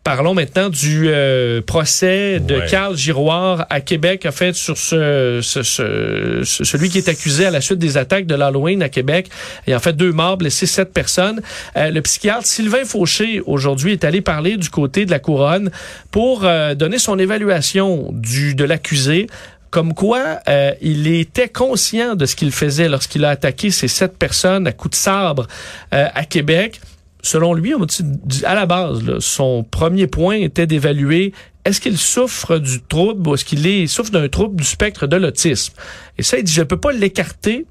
Parlons 0.03 0.33
maintenant 0.33 0.67
du 0.69 1.05
euh, 1.07 1.61
procès 1.61 2.41
de 2.41 2.55
Ouais. 2.55 2.65
Carl 2.69 2.97
Giroir 2.97 3.65
à 3.69 3.79
Québec, 3.79 4.25
en 4.27 4.33
fait, 4.33 4.51
sur 4.53 4.77
ce, 4.77 5.39
ce- 5.41 5.63
ce- 5.63 6.41
ce- 6.43 6.63
celui 6.65 6.89
qui 6.89 6.97
est 6.97 7.07
accusé 7.07 7.45
à 7.45 7.51
la 7.51 7.61
suite 7.61 7.79
des 7.79 7.95
attaques 7.95 8.25
de 8.25 8.35
l'Halloween 8.35 8.83
à 8.83 8.89
Québec. 8.89 9.29
Il 9.65 9.69
y 9.69 9.73
a 9.73 9.77
en 9.77 9.79
fait 9.79 9.93
deux 9.95 10.11
morts, 10.11 10.35
blessé 10.35 10.65
sept 10.65 10.91
personnes. 10.91 11.41
Euh, 11.77 11.89
le 11.89 12.01
psychiatre 12.01 12.45
Sylvain 12.45 12.83
Fauché, 12.83 13.41
aujourd'hui, 13.45 13.93
est 13.93 14.03
allé 14.03 14.19
parler 14.19 14.57
du 14.57 14.69
côté 14.69 15.05
de 15.05 15.11
la 15.11 15.19
couronne 15.19 15.71
pour 16.11 16.41
euh, 16.43 16.75
donner 16.75 16.99
son 16.99 17.17
évaluation 17.17 18.09
du 18.11 18.55
de 18.55 18.65
l'accusé. 18.65 19.27
Comme 19.69 19.93
quoi, 19.93 20.39
euh, 20.49 20.73
il 20.81 21.07
était 21.07 21.47
conscient 21.47 22.15
de 22.15 22.25
ce 22.25 22.35
qu'il 22.35 22.51
faisait 22.51 22.89
lorsqu'il 22.89 23.23
a 23.23 23.29
attaqué 23.29 23.71
ces 23.71 23.87
sept 23.87 24.17
personnes 24.17 24.67
à 24.67 24.73
coups 24.73 24.91
de 24.97 25.01
sabre 25.01 25.47
euh, 25.93 26.07
à 26.13 26.25
Québec 26.25 26.81
selon 27.23 27.53
lui, 27.53 27.73
on 27.73 27.85
dit, 27.85 28.45
à 28.45 28.53
la 28.53 28.65
base, 28.65 29.19
son 29.19 29.63
premier 29.63 30.07
point 30.07 30.35
était 30.35 30.67
d'évaluer 30.67 31.33
est-ce 31.65 31.79
qu'il 31.79 31.97
souffre 31.97 32.57
du 32.57 32.81
trouble 32.81 33.27
ou 33.27 33.33
est-ce 33.33 33.45
qu'il 33.45 33.65
est, 33.65 33.87
souffre 33.87 34.11
d'un 34.11 34.27
trouble 34.27 34.57
du 34.57 34.65
spectre 34.65 35.07
de 35.07 35.15
l'autisme. 35.15 35.73
Et 36.17 36.23
ça, 36.23 36.37
il 36.37 36.43
dit, 36.43 36.51
je 36.51 36.61
peux 36.61 36.79
pas 36.79 36.91
l'écarter, 36.91 37.65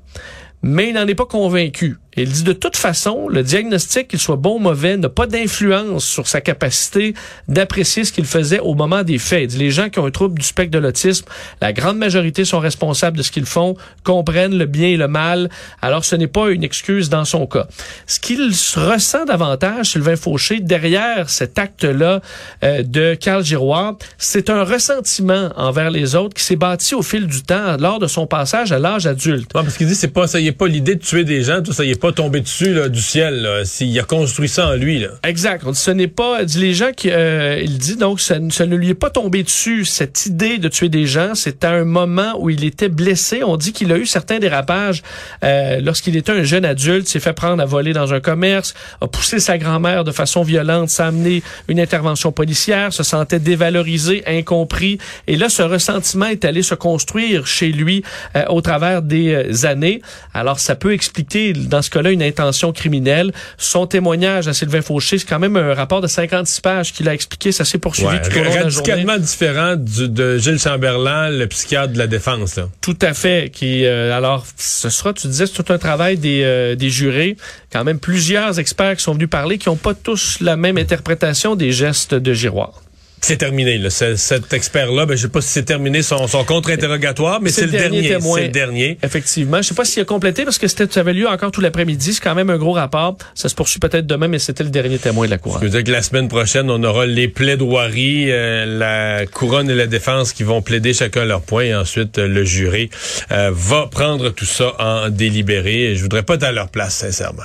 mais 0.62 0.88
il 0.88 0.94
n'en 0.94 1.06
est 1.06 1.14
pas 1.14 1.26
convaincu. 1.26 1.98
Il 2.16 2.30
dit, 2.30 2.42
de 2.42 2.52
toute 2.52 2.76
façon, 2.76 3.28
le 3.28 3.42
diagnostic, 3.42 4.08
qu'il 4.08 4.18
soit 4.18 4.36
bon 4.36 4.56
ou 4.56 4.58
mauvais, 4.58 4.96
n'a 4.96 5.08
pas 5.08 5.26
d'influence 5.26 6.04
sur 6.04 6.28
sa 6.28 6.40
capacité 6.40 7.14
d'apprécier 7.48 8.04
ce 8.04 8.12
qu'il 8.12 8.26
faisait 8.26 8.60
au 8.60 8.74
moment 8.74 9.02
des 9.02 9.18
faits. 9.18 9.42
Il 9.44 9.46
dit, 9.48 9.58
les 9.58 9.70
gens 9.70 9.88
qui 9.88 9.98
ont 9.98 10.06
un 10.06 10.10
trouble 10.10 10.38
du 10.38 10.44
spectre 10.44 10.72
de 10.72 10.78
l'autisme, 10.78 11.24
la 11.60 11.72
grande 11.72 11.96
majorité 11.96 12.44
sont 12.44 12.58
responsables 12.58 13.16
de 13.16 13.22
ce 13.22 13.30
qu'ils 13.30 13.46
font, 13.46 13.76
comprennent 14.04 14.58
le 14.58 14.66
bien 14.66 14.88
et 14.88 14.96
le 14.96 15.08
mal. 15.08 15.48
Alors, 15.80 16.04
ce 16.04 16.16
n'est 16.16 16.26
pas 16.26 16.50
une 16.50 16.64
excuse 16.64 17.08
dans 17.08 17.24
son 17.24 17.46
cas. 17.46 17.66
Ce 18.06 18.20
qu'il 18.20 18.50
ressent 18.76 19.24
davantage, 19.24 19.90
Sylvain 19.90 20.16
Fauché, 20.16 20.60
derrière 20.60 21.30
cet 21.30 21.58
acte-là 21.58 22.20
euh, 22.62 22.82
de 22.82 23.14
Carl 23.14 23.44
Giroir, 23.44 23.96
c'est 24.18 24.50
un 24.50 24.64
ressentiment 24.64 25.50
envers 25.56 25.90
les 25.90 26.14
autres 26.14 26.34
qui 26.34 26.44
s'est 26.44 26.56
bâti 26.56 26.94
au 26.94 27.02
fil 27.02 27.26
du 27.26 27.42
temps 27.42 27.76
lors 27.78 27.98
de 27.98 28.06
son 28.06 28.26
passage 28.26 28.72
à 28.72 28.78
l'âge 28.78 29.06
adulte. 29.06 29.54
Non, 29.54 29.62
parce 29.62 29.76
qu'il 29.76 29.86
dit 29.86 29.94
c'est 29.94 30.08
pas 30.08 30.26
ça, 30.26 30.40
il 30.40 30.46
est 30.46 30.52
pas 30.52 30.66
l'idée 30.66 30.94
de 30.94 31.00
tuer 31.00 31.24
des 31.24 31.42
gens, 31.42 31.62
tout 31.62 31.72
ça, 31.72 31.84
il 31.84 31.90
est 31.90 32.01
pas 32.02 32.10
tombé 32.10 32.40
dessus 32.40 32.74
là, 32.74 32.88
du 32.88 33.00
ciel. 33.00 33.42
Là. 33.42 33.62
A 33.62 34.02
construit 34.02 34.48
ça 34.48 34.66
en 34.70 34.74
lui. 34.74 34.98
Là. 34.98 35.10
Exact. 35.22 35.62
On 35.64 35.70
dit, 35.70 35.78
ce 35.78 35.92
n'est 35.92 36.08
pas, 36.08 36.44
dit 36.44 36.58
les 36.58 36.74
gens 36.74 36.90
qui, 36.90 37.10
euh, 37.12 37.60
il 37.62 37.78
dit 37.78 37.94
donc, 37.94 38.20
ça, 38.20 38.40
ne- 38.40 38.74
lui 38.74 38.90
est 38.90 38.94
pas 38.94 39.10
tombé 39.10 39.44
dessus 39.44 39.84
cette 39.84 40.26
idée 40.26 40.58
de 40.58 40.66
tuer 40.66 40.88
des 40.88 41.06
gens. 41.06 41.36
C'est 41.36 41.62
à 41.62 41.70
un 41.70 41.84
moment 41.84 42.32
où 42.40 42.50
il 42.50 42.64
était 42.64 42.88
blessé. 42.88 43.44
On 43.44 43.56
dit 43.56 43.72
qu'il 43.72 43.92
a 43.92 43.98
eu 43.98 44.06
certains 44.06 44.40
dérapages 44.40 45.04
euh, 45.44 45.80
lorsqu'il 45.80 46.16
était 46.16 46.32
un 46.32 46.42
jeune 46.42 46.64
adulte, 46.64 47.06
s'est 47.06 47.20
fait 47.20 47.34
prendre 47.34 47.62
à 47.62 47.66
voler 47.66 47.92
dans 47.92 48.12
un 48.12 48.18
commerce, 48.20 48.74
a 49.00 49.06
poussé 49.06 49.38
sa 49.38 49.56
grand-mère 49.56 50.02
de 50.02 50.10
façon 50.10 50.42
violente, 50.42 50.90
a 50.98 51.06
amené 51.06 51.44
une 51.68 51.78
intervention 51.78 52.32
policière, 52.32 52.92
se 52.92 53.04
sentait 53.04 53.38
dévalorisé, 53.38 54.24
incompris. 54.26 54.98
Et 55.28 55.36
là, 55.36 55.48
ce 55.48 55.62
ressentiment 55.62 56.26
est 56.26 56.44
allé 56.44 56.62
se 56.62 56.74
construire 56.74 57.46
chez 57.46 57.68
lui 57.68 58.02
euh, 58.34 58.44
au 58.48 58.60
travers 58.60 59.02
des 59.02 59.32
euh, 59.32 59.66
années. 59.66 60.02
Alors, 60.34 60.58
ça 60.58 60.74
peut 60.74 60.92
expliquer, 60.92 61.52
dans 61.52 61.80
ce 61.80 61.91
cas-là, 61.92 62.10
une 62.10 62.22
intention 62.22 62.72
criminelle. 62.72 63.32
Son 63.58 63.86
témoignage 63.86 64.48
à 64.48 64.52
Sylvain 64.54 64.82
Fauché, 64.82 65.18
c'est 65.18 65.28
quand 65.28 65.38
même 65.38 65.56
un 65.56 65.74
rapport 65.74 66.00
de 66.00 66.06
56 66.06 66.60
pages 66.60 66.92
qu'il 66.92 67.08
a 67.08 67.14
expliqué. 67.14 67.52
Ça 67.52 67.64
s'est 67.64 67.78
poursuivi 67.78 68.08
Ouais, 68.08 68.20
tout 68.22 68.30
au 68.30 68.42
long 68.42 68.50
de 68.50 68.56
la 68.56 68.68
journée. 68.68 68.92
radicalement 68.92 69.18
différent 69.18 69.76
du, 69.76 70.08
de 70.08 70.38
Gilles 70.38 70.58
Chamberlain, 70.58 71.30
le 71.30 71.46
psychiatre 71.46 71.92
de 71.92 71.98
la 71.98 72.06
défense. 72.06 72.56
Là. 72.56 72.68
Tout 72.80 72.98
à 73.02 73.14
fait. 73.14 73.50
Qui, 73.52 73.84
euh, 73.84 74.16
alors, 74.16 74.44
ce 74.56 74.90
sera, 74.90 75.12
tu 75.12 75.26
disais, 75.28 75.46
c'est 75.46 75.62
tout 75.62 75.72
un 75.72 75.78
travail 75.78 76.16
des, 76.18 76.42
euh, 76.44 76.74
des 76.74 76.90
jurés. 76.90 77.36
Quand 77.72 77.84
même 77.84 77.98
plusieurs 77.98 78.58
experts 78.58 78.96
qui 78.96 79.02
sont 79.02 79.14
venus 79.14 79.30
parler, 79.30 79.58
qui 79.58 79.68
n'ont 79.68 79.76
pas 79.76 79.94
tous 79.94 80.38
la 80.40 80.56
même 80.56 80.78
interprétation 80.78 81.56
des 81.56 81.72
gestes 81.72 82.14
de 82.14 82.32
Giroir. 82.34 82.81
C'est 83.24 83.36
terminé. 83.36 83.78
Là. 83.78 83.88
Ce- 83.88 84.16
cet 84.16 84.52
expert-là, 84.52 85.06
ben, 85.06 85.16
je 85.16 85.22
sais 85.22 85.28
pas 85.28 85.40
si 85.40 85.48
c'est 85.48 85.62
terminé 85.62 86.02
son, 86.02 86.26
son 86.26 86.44
contre-interrogatoire, 86.44 87.40
mais 87.40 87.50
c'est 87.50 87.66
le 87.66 87.70
dernier. 87.70 88.18
C'est 88.20 88.42
le 88.42 88.48
dernier. 88.48 88.98
Effectivement. 89.02 89.62
Je 89.62 89.68
sais 89.68 89.74
pas 89.74 89.84
s'il 89.84 90.02
a 90.02 90.04
complété 90.04 90.44
parce 90.44 90.58
que 90.58 90.66
c'était, 90.66 90.92
ça 90.92 91.00
avait 91.00 91.12
lieu 91.12 91.28
encore 91.28 91.50
tout 91.52 91.60
l'après-midi. 91.60 92.14
C'est 92.14 92.20
quand 92.22 92.34
même 92.34 92.50
un 92.50 92.58
gros 92.58 92.72
rapport. 92.72 93.16
Ça 93.34 93.48
se 93.48 93.54
poursuit 93.54 93.78
peut-être 93.78 94.06
demain, 94.06 94.26
mais 94.28 94.38
c'était 94.40 94.64
le 94.64 94.70
dernier 94.70 94.98
témoin 94.98 95.26
de 95.26 95.30
la 95.30 95.38
cour. 95.38 95.58
Je 95.60 95.64
veux 95.64 95.70
dire 95.70 95.84
que 95.84 95.90
la 95.92 96.02
semaine 96.02 96.28
prochaine, 96.28 96.68
on 96.70 96.82
aura 96.82 97.06
les 97.06 97.28
plaidoiries, 97.28 98.26
euh, 98.32 98.66
la 98.66 99.24
couronne 99.26 99.70
et 99.70 99.74
la 99.74 99.86
défense 99.86 100.32
qui 100.32 100.42
vont 100.42 100.60
plaider 100.60 100.92
chacun 100.92 101.24
leur 101.24 101.42
point, 101.42 101.62
et 101.64 101.74
ensuite 101.74 102.18
euh, 102.18 102.26
le 102.26 102.44
jury 102.44 102.90
euh, 103.30 103.50
va 103.52 103.86
prendre 103.90 104.30
tout 104.30 104.44
ça 104.46 104.72
en 104.80 105.08
délibéré. 105.10 105.94
Je 105.94 106.02
voudrais 106.02 106.22
pas 106.24 106.34
être 106.34 106.42
à 106.44 106.52
leur 106.52 106.68
place, 106.68 106.94
sincèrement. 106.96 107.42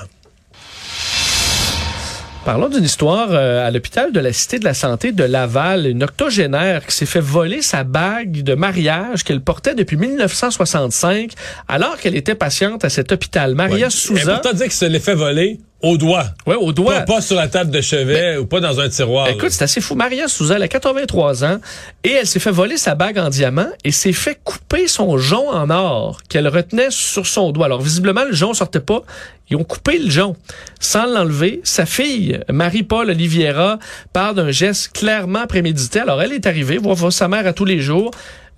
Parlons 2.48 2.70
d'une 2.70 2.86
histoire 2.86 3.28
euh, 3.32 3.68
à 3.68 3.72
l'hôpital 3.72 4.14
de 4.14 4.22
la 4.22 4.32
Cité 4.32 4.58
de 4.58 4.64
la 4.64 4.74
Santé 4.74 5.12
de 5.12 5.26
Laval, 5.26 5.86
une 5.86 6.02
octogénaire 6.02 6.86
qui 6.86 6.96
s'est 6.96 7.06
fait 7.06 7.20
voler 7.20 7.62
sa 7.62 7.84
bague 7.84 8.42
de 8.42 8.56
mariage 8.56 9.26
qu'elle 9.26 9.42
portait 9.42 9.76
depuis 9.76 9.98
1965 9.98 11.34
alors 11.68 11.98
qu'elle 11.98 12.16
était 12.16 12.36
patiente 12.36 12.86
à 12.86 12.90
cet 12.90 13.12
hôpital. 13.12 13.54
Maria 13.54 13.88
Et 13.88 13.90
Souza, 13.90 14.36
pourtant 14.36 14.56
dire 14.56 14.68
que 14.68 14.74
se 14.74 14.86
l'est 14.86 15.02
fait 15.02 15.14
voler 15.14 15.60
au 15.82 15.98
doigt. 15.98 16.26
ouais, 16.46 16.56
au 16.56 16.72
doigt. 16.72 17.02
Pas, 17.02 17.16
pas 17.16 17.22
sur 17.22 17.36
la 17.36 17.48
table 17.48 17.70
de 17.72 17.82
chevet 17.82 18.38
ou 18.38 18.46
pas 18.46 18.60
dans 18.60 18.80
un 18.80 18.90
tiroir. 18.90 19.26
là. 19.28 19.32
Écoute, 19.34 19.52
c'est 19.52 19.64
assez 19.64 19.80
fou. 19.82 19.96
Maria 19.96 20.28
Souza, 20.28 20.56
elle 20.56 20.64
a 20.64 20.68
83 20.68 21.44
ans 21.46 21.60
et 22.04 22.12
elle 22.12 22.28
s'est 22.28 22.40
fait 22.40 22.52
voler 22.52 22.78
sa 22.78 22.96
bague 22.96 23.20
en 23.20 23.30
diamant 23.30 23.68
et 23.84 23.92
s'est 23.92 24.14
fait 24.14 24.40
couper 24.44 24.88
son 24.88 25.18
jonc 25.18 25.50
en 25.50 25.70
or 25.70 26.22
qu'elle 26.30 26.48
retenait 26.48 26.90
sur 26.90 27.28
son 27.28 27.52
doigt. 27.52 27.66
Alors, 27.68 27.82
visiblement, 27.82 28.24
le 28.26 28.34
jonc 28.34 28.54
sortait 28.56 28.80
pas. 28.80 29.04
Ils 29.50 29.56
ont 29.56 29.64
coupé 29.64 29.98
le 30.00 30.10
jonc 30.10 30.36
sans 30.80 31.06
l'enlever. 31.06 31.62
Sa 31.64 31.86
fille, 31.86 32.40
Marie-Paul 32.50 33.10
Oliviera, 33.10 33.80
parle 34.14 34.36
d'un 34.36 34.52
geste 34.52 34.94
clairement 34.94 35.46
prémédité. 35.48 36.00
Alors, 36.00 36.22
elle 36.22 36.34
est 36.34 36.48
arrivée, 36.48 36.78
voir 36.78 36.96
voir 36.96 37.14
sa 37.14 37.28
mère 37.28 37.46
à 37.48 37.54
tous 37.54 37.66
les 37.66 37.80
jours, 37.80 38.12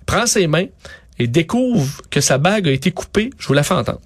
prend 0.06 0.26
ses 0.26 0.46
mains 0.46 0.66
et 1.18 1.26
découvre 1.26 2.00
que 2.10 2.20
sa 2.22 2.38
bague 2.38 2.66
a 2.66 2.72
été 2.72 2.90
coupée. 2.90 3.30
Je 3.38 3.46
vous 3.46 3.52
la 3.54 3.62
fais 3.62 3.74
entendre. 3.74 4.00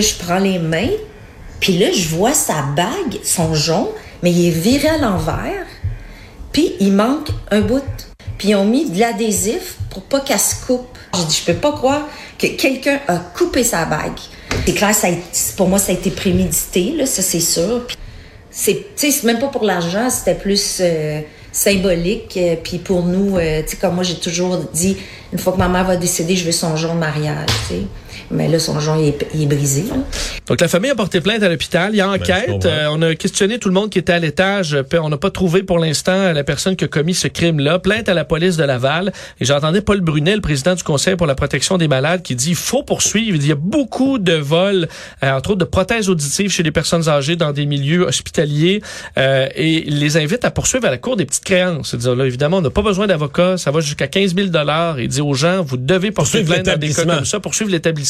Je 0.00 0.14
prends 0.14 0.38
les 0.38 0.60
mains, 0.60 0.92
puis 1.58 1.76
là, 1.76 1.90
je 1.90 2.06
vois 2.06 2.32
sa 2.32 2.62
bague, 2.76 3.18
son 3.24 3.52
jonc, 3.52 3.88
mais 4.22 4.30
il 4.30 4.46
est 4.46 4.50
viré 4.50 4.90
à 4.90 4.96
l'envers, 4.96 5.66
puis 6.52 6.74
il 6.78 6.92
manque 6.92 7.30
un 7.50 7.62
bout. 7.62 7.82
Puis 8.38 8.50
ils 8.50 8.54
ont 8.54 8.64
mis 8.64 8.88
de 8.88 9.00
l'adhésif 9.00 9.74
pour 9.90 10.04
pas 10.04 10.20
qu'elle 10.20 10.38
se 10.38 10.64
coupe. 10.64 10.96
J'ai 11.16 11.24
dit, 11.24 11.42
je 11.44 11.52
peux 11.52 11.58
pas 11.58 11.72
croire 11.72 12.06
que 12.38 12.46
quelqu'un 12.46 13.00
a 13.08 13.16
coupé 13.16 13.64
sa 13.64 13.86
bague. 13.86 14.20
C'est 14.64 14.74
clair, 14.74 14.94
ça 14.94 15.08
pour 15.56 15.68
moi, 15.68 15.80
ça 15.80 15.90
a 15.90 15.96
été 15.96 16.10
prémédité, 16.12 16.92
là, 16.96 17.04
ça 17.04 17.20
c'est 17.20 17.40
sûr. 17.40 17.84
C'est, 18.52 19.24
même 19.24 19.40
pas 19.40 19.48
pour 19.48 19.64
l'argent, 19.64 20.10
c'était 20.10 20.36
plus 20.36 20.78
euh, 20.80 21.22
symbolique. 21.50 22.36
euh, 22.36 22.54
puis 22.62 22.78
pour 22.78 23.02
nous, 23.02 23.36
euh, 23.36 23.62
tu 23.62 23.70
sais, 23.70 23.76
comme 23.78 23.96
moi, 23.96 24.04
j'ai 24.04 24.20
toujours 24.20 24.58
dit, 24.72 24.96
une 25.32 25.40
fois 25.40 25.54
que 25.54 25.58
ma 25.58 25.68
mère 25.68 25.86
va 25.86 25.96
décéder, 25.96 26.36
je 26.36 26.44
veux 26.44 26.52
son 26.52 26.76
jonc 26.76 26.94
de 26.94 27.00
mariage, 27.00 27.48
tu. 27.68 27.74
Mais 28.30 28.48
là, 28.48 28.58
son 28.58 28.78
il 28.96 29.08
est, 29.08 29.26
il 29.34 29.42
est 29.42 29.46
brisé, 29.46 29.84
là. 29.88 29.96
Donc, 30.46 30.60
la 30.60 30.68
famille 30.68 30.90
a 30.90 30.94
porté 30.94 31.20
plainte 31.20 31.42
à 31.42 31.48
l'hôpital. 31.48 31.90
Il 31.92 31.98
y 31.98 32.00
a 32.00 32.06
Ben, 32.08 32.14
enquête. 32.14 32.64
Euh, 32.64 32.86
on 32.90 33.02
a 33.02 33.14
questionné 33.14 33.58
tout 33.58 33.68
le 33.68 33.74
monde 33.74 33.90
qui 33.90 33.98
était 33.98 34.14
à 34.14 34.18
l'étage. 34.18 34.74
Euh, 34.74 34.82
On 35.02 35.10
n'a 35.10 35.18
pas 35.18 35.30
trouvé 35.30 35.62
pour 35.62 35.78
l'instant 35.78 36.32
la 36.32 36.44
personne 36.44 36.74
qui 36.74 36.84
a 36.84 36.88
commis 36.88 37.14
ce 37.14 37.28
crime-là. 37.28 37.78
Plainte 37.78 38.08
à 38.08 38.14
la 38.14 38.24
police 38.24 38.56
de 38.56 38.64
Laval. 38.64 39.12
Et 39.40 39.44
j'entendais 39.44 39.80
Paul 39.82 40.00
Brunet, 40.00 40.34
le 40.34 40.40
président 40.40 40.74
du 40.74 40.82
Conseil 40.82 41.16
pour 41.16 41.26
la 41.26 41.34
protection 41.34 41.76
des 41.76 41.88
malades, 41.88 42.22
qui 42.22 42.34
dit 42.34 42.50
il 42.50 42.56
faut 42.56 42.82
poursuivre. 42.82 43.36
Il 43.36 43.38
dit, 43.38 43.46
il 43.46 43.50
y 43.50 43.52
a 43.52 43.56
beaucoup 43.56 44.18
de 44.18 44.34
vols, 44.34 44.88
euh, 45.22 45.32
entre 45.32 45.50
autres 45.50 45.60
de 45.60 45.64
prothèses 45.64 46.08
auditives 46.08 46.50
chez 46.50 46.62
les 46.62 46.72
personnes 46.72 47.08
âgées 47.08 47.36
dans 47.36 47.52
des 47.52 47.66
milieux 47.66 48.04
hospitaliers. 48.04 48.82
Euh, 49.18 49.48
et 49.54 49.86
il 49.86 49.98
les 49.98 50.16
invite 50.16 50.44
à 50.44 50.50
poursuivre 50.50 50.86
à 50.86 50.90
la 50.90 50.98
cour 50.98 51.16
des 51.16 51.26
petites 51.26 51.44
créances. 51.44 51.90
C'est-à-dire, 51.90 52.16
là, 52.16 52.26
évidemment, 52.26 52.58
on 52.58 52.62
n'a 52.62 52.70
pas 52.70 52.82
besoin 52.82 53.06
d'avocat. 53.06 53.56
Ça 53.58 53.70
va 53.70 53.80
jusqu'à 53.80 54.06
15 54.06 54.34
000 54.34 54.48
Il 54.98 55.08
dit 55.08 55.20
aux 55.20 55.34
gens, 55.34 55.62
vous 55.62 55.76
devez 55.76 56.10
poursuivre 56.10 56.44
Poursuivre 56.44 56.62
plainte 56.62 56.66
dans 56.66 56.86
des 56.86 56.94
cas 56.94 57.04
comme 57.04 57.24
ça, 57.24 57.40
poursuivre 57.40 57.70
l'établissement. 57.70 58.07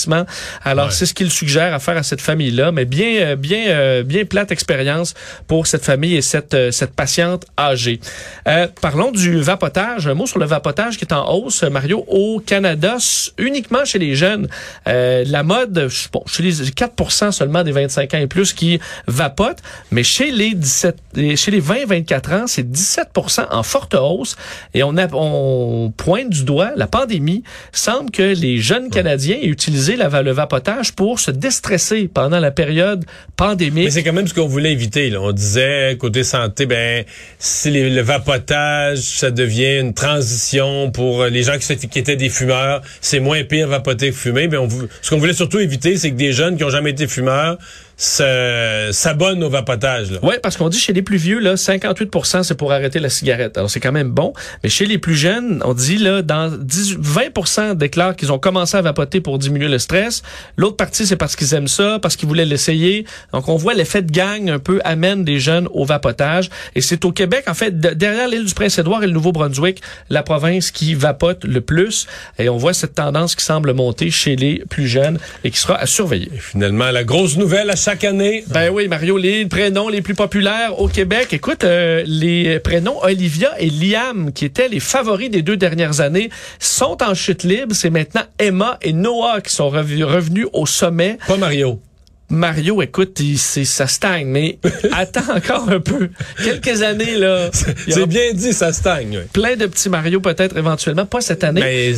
Alors, 0.64 0.86
Ouais. 0.86 0.92
c'est 0.92 1.06
ce 1.06 1.14
qu'il 1.14 1.30
suggère 1.30 1.74
à 1.74 1.78
faire 1.78 1.96
à 1.96 2.02
cette 2.02 2.20
famille-là, 2.20 2.72
mais 2.72 2.84
bien, 2.84 3.14
euh, 3.20 3.36
bien, 3.36 3.68
euh, 3.68 4.02
bien 4.02 4.24
plate 4.24 4.52
expérience 4.52 5.14
pour 5.46 5.66
cette 5.66 5.84
famille 5.84 6.16
et 6.16 6.22
cette, 6.22 6.54
euh, 6.54 6.70
cette 6.70 6.94
patiente 6.94 7.46
âgée. 7.58 8.00
Euh, 8.46 8.66
parlons 8.80 9.10
du 9.10 9.40
vapotage. 9.40 10.06
Un 10.06 10.14
mot 10.14 10.26
sur 10.26 10.38
le 10.38 10.46
vapotage 10.46 10.96
qui 10.96 11.04
est 11.04 11.12
en 11.12 11.28
hausse, 11.32 11.62
Mario, 11.64 12.04
au 12.08 12.40
Canada, 12.44 12.96
uniquement 13.38 13.84
chez 13.84 13.98
les 13.98 14.14
jeunes. 14.14 14.48
Euh, 14.86 15.24
la 15.26 15.42
mode, 15.42 15.88
bon, 16.12 16.22
chez 16.26 16.42
les 16.42 16.52
4% 16.70 17.32
seulement 17.32 17.62
des 17.64 17.72
25 17.72 18.14
ans 18.14 18.18
et 18.18 18.26
plus 18.26 18.52
qui 18.52 18.78
vapotent, 19.06 19.60
mais 19.90 20.02
chez 20.02 20.30
les 20.30 20.54
17, 20.54 20.96
les- 21.14 21.36
chez 21.36 21.50
les 21.50 21.60
20-24 21.60 22.32
ans, 22.32 22.46
c'est 22.46 22.68
17% 22.70 23.46
en 23.50 23.62
forte 23.62 23.94
hausse. 23.94 24.36
Et 24.74 24.82
on, 24.82 24.96
a, 24.96 25.06
on 25.14 25.92
pointe 25.96 26.30
du 26.30 26.44
doigt 26.44 26.70
la 26.76 26.86
pandémie. 26.86 27.42
Semble 27.72 28.10
que 28.10 28.22
les 28.22 28.58
jeunes 28.58 28.90
Canadiens 28.90 29.36
aient 29.40 29.46
utilisé 29.46 29.87
le 29.96 30.30
vapotage 30.32 30.92
pour 30.92 31.20
se 31.20 31.30
déstresser 31.30 32.08
pendant 32.12 32.40
la 32.40 32.50
période 32.50 33.04
pandémique. 33.36 33.84
Mais 33.84 33.90
c'est 33.90 34.02
quand 34.02 34.12
même 34.12 34.26
ce 34.26 34.34
qu'on 34.34 34.46
voulait 34.46 34.72
éviter. 34.72 35.16
On 35.16 35.32
disait, 35.32 35.96
côté 35.98 36.24
santé, 36.24 36.66
ben, 36.66 37.04
si 37.38 37.70
le 37.70 38.00
vapotage, 38.00 38.98
ça 38.98 39.30
devient 39.30 39.78
une 39.80 39.94
transition 39.94 40.90
pour 40.90 41.22
euh, 41.22 41.28
les 41.28 41.42
gens 41.42 41.58
qui, 41.58 41.76
qui 41.88 41.98
étaient 41.98 42.16
des 42.16 42.28
fumeurs, 42.28 42.82
c'est 43.00 43.20
moins 43.20 43.44
pire 43.44 43.68
vapoter 43.68 44.10
que 44.10 44.16
fumer. 44.16 44.48
Ben, 44.48 44.68
ce 45.02 45.10
qu'on 45.10 45.18
voulait 45.18 45.32
surtout 45.32 45.58
éviter, 45.58 45.96
c'est 45.96 46.10
que 46.10 46.16
des 46.16 46.32
jeunes 46.32 46.56
qui 46.56 46.64
ont 46.64 46.70
jamais 46.70 46.90
été 46.90 47.06
fumeurs 47.06 47.58
s'abonnent 47.98 49.42
au 49.42 49.50
vapotage. 49.50 50.12
Là. 50.12 50.18
Oui, 50.22 50.34
parce 50.42 50.56
qu'on 50.56 50.68
dit 50.68 50.78
chez 50.78 50.92
les 50.92 51.02
plus 51.02 51.16
vieux, 51.16 51.40
là, 51.40 51.56
58 51.56 52.10
c'est 52.44 52.54
pour 52.56 52.72
arrêter 52.72 53.00
la 53.00 53.08
cigarette. 53.10 53.56
Alors, 53.58 53.68
c'est 53.70 53.80
quand 53.80 53.92
même 53.92 54.10
bon. 54.10 54.32
Mais 54.62 54.70
chez 54.70 54.86
les 54.86 54.98
plus 54.98 55.16
jeunes, 55.16 55.60
on 55.64 55.74
dit, 55.74 55.98
là, 55.98 56.22
dans 56.22 56.48
18 56.56 56.98
20 57.00 57.74
déclarent 57.74 58.14
qu'ils 58.16 58.30
ont 58.32 58.38
commencé 58.38 58.76
à 58.76 58.82
vapoter 58.82 59.20
pour 59.20 59.38
diminuer 59.38 59.68
le 59.68 59.78
stress. 59.78 60.22
L'autre 60.56 60.76
partie, 60.76 61.06
c'est 61.06 61.16
parce 61.16 61.34
qu'ils 61.36 61.52
aiment 61.54 61.68
ça, 61.68 61.98
parce 62.00 62.14
qu'ils 62.16 62.28
voulaient 62.28 62.44
l'essayer. 62.44 63.04
Donc, 63.32 63.48
on 63.48 63.56
voit 63.56 63.74
l'effet 63.74 64.02
de 64.02 64.12
gang 64.12 64.48
un 64.48 64.58
peu 64.60 64.80
amène 64.84 65.24
des 65.24 65.40
jeunes 65.40 65.68
au 65.72 65.84
vapotage. 65.84 66.50
Et 66.76 66.80
c'est 66.80 67.04
au 67.04 67.10
Québec, 67.12 67.44
en 67.48 67.54
fait, 67.54 67.78
de- 67.80 67.90
derrière 67.90 68.28
l'île 68.28 68.44
du 68.44 68.54
Prince-Édouard 68.54 69.02
et 69.02 69.06
le 69.06 69.12
Nouveau-Brunswick, 69.12 69.82
la 70.08 70.22
province 70.22 70.70
qui 70.70 70.94
vapote 70.94 71.44
le 71.44 71.60
plus. 71.60 72.06
Et 72.38 72.48
on 72.48 72.56
voit 72.56 72.74
cette 72.74 72.94
tendance 72.94 73.34
qui 73.34 73.44
semble 73.44 73.72
monter 73.72 74.10
chez 74.10 74.36
les 74.36 74.62
plus 74.70 74.86
jeunes 74.86 75.18
et 75.42 75.50
qui 75.50 75.58
sera 75.58 75.74
à 75.76 75.86
surveiller. 75.86 76.30
Et 76.34 76.38
finalement, 76.38 76.90
la 76.90 77.04
grosse 77.04 77.36
nouvelle 77.36 77.70
à 77.70 77.76
chaque 77.88 78.04
année. 78.04 78.44
Ben 78.48 78.68
oui, 78.70 78.86
Mario, 78.86 79.16
les 79.16 79.46
prénoms 79.46 79.88
les 79.88 80.02
plus 80.02 80.14
populaires 80.14 80.78
au 80.78 80.88
Québec. 80.88 81.28
Écoute, 81.32 81.64
euh, 81.64 82.02
les 82.06 82.58
prénoms 82.60 83.02
Olivia 83.02 83.58
et 83.58 83.70
Liam, 83.70 84.30
qui 84.34 84.44
étaient 84.44 84.68
les 84.68 84.78
favoris 84.78 85.30
des 85.30 85.40
deux 85.40 85.56
dernières 85.56 86.02
années, 86.02 86.28
sont 86.58 86.98
en 87.02 87.14
chute 87.14 87.44
libre. 87.44 87.74
C'est 87.74 87.88
maintenant 87.88 88.24
Emma 88.38 88.78
et 88.82 88.92
Noah 88.92 89.40
qui 89.40 89.54
sont 89.54 89.70
rev- 89.70 90.04
revenus 90.04 90.48
au 90.52 90.66
sommet. 90.66 91.16
Pas 91.26 91.38
Mario. 91.38 91.80
Mario, 92.30 92.82
écoute, 92.82 93.18
il- 93.20 93.38
c'est- 93.38 93.64
ça 93.64 93.86
stagne, 93.86 94.26
mais 94.26 94.58
attends 94.92 95.34
encore 95.34 95.68
un 95.70 95.80
peu. 95.80 96.10
Quelques 96.44 96.82
années, 96.82 97.16
là. 97.16 97.50
C'est 97.52 98.06
bien 98.06 98.32
dit, 98.34 98.52
ça 98.52 98.72
stagne. 98.72 99.18
oui. 99.18 99.24
plein 99.32 99.56
de 99.56 99.66
petits 99.66 99.88
Mario 99.88 100.20
peut-être 100.20 100.56
éventuellement, 100.56 101.06
pas 101.06 101.20
cette 101.22 101.42
année. 101.42 101.60
Mais 101.62 101.92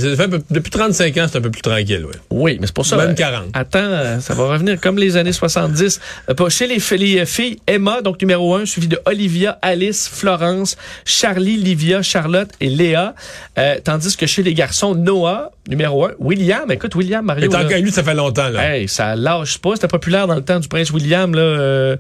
depuis 0.51 0.71
35 0.71 1.17
ans, 1.19 1.27
c'est 1.31 1.39
un 1.39 1.41
peu 1.41 1.51
plus 1.51 1.63
tranquille. 1.63 2.05
Ouais. 2.05 2.15
Oui, 2.31 2.59
mais 2.61 2.67
c'est 2.67 2.75
pour 2.75 2.87
ça. 2.87 2.97
Même 2.97 3.11
euh, 3.11 3.15
40. 3.15 3.47
Attends, 3.55 3.79
euh, 3.81 4.21
ça 4.21 4.35
va 4.35 4.45
revenir 4.45 4.81
comme 4.81 4.99
les 4.99 5.17
années 5.17 5.33
70. 5.33 6.01
Euh, 6.29 6.49
chez 6.49 6.67
les, 6.67 6.79
les 6.97 7.27
filles, 7.27 7.59
Emma, 7.67 8.01
donc 8.03 8.21
numéro 8.21 8.55
un, 8.55 8.67
suivi 8.67 8.87
de 8.89 9.01
Olivia, 9.07 9.59
Alice, 9.63 10.09
Florence, 10.13 10.77
Charlie, 11.05 11.57
Livia, 11.57 12.03
Charlotte 12.03 12.51
et 12.61 12.69
Léa. 12.69 13.15
Euh, 13.59 13.77
tandis 13.83 14.17
que 14.17 14.27
chez 14.27 14.43
les 14.43 14.55
garçons, 14.55 14.95
Noah, 14.95 15.51
numéro 15.71 16.05
un, 16.05 16.13
William, 16.19 16.71
écoute, 16.71 16.95
William, 16.95 17.25
Mais 17.25 17.35
Mario. 17.35 17.51
tant 17.51 17.63
là, 17.63 17.79
lui, 17.79 17.91
ça 17.91 18.03
fait 18.03 18.15
longtemps. 18.15 18.49
Là. 18.49 18.77
hey, 18.77 18.89
ça 18.89 19.17
lâche 19.17 19.59
pas. 19.59 19.75
C'était 19.75 19.89
populaire 19.89 20.27
dans 20.27 20.35
le 20.35 20.43
temps 20.45 20.61
du 20.61 20.69
prince 20.69 20.91
William, 20.91 21.35
là. 21.35 21.41
euh, 21.41 21.97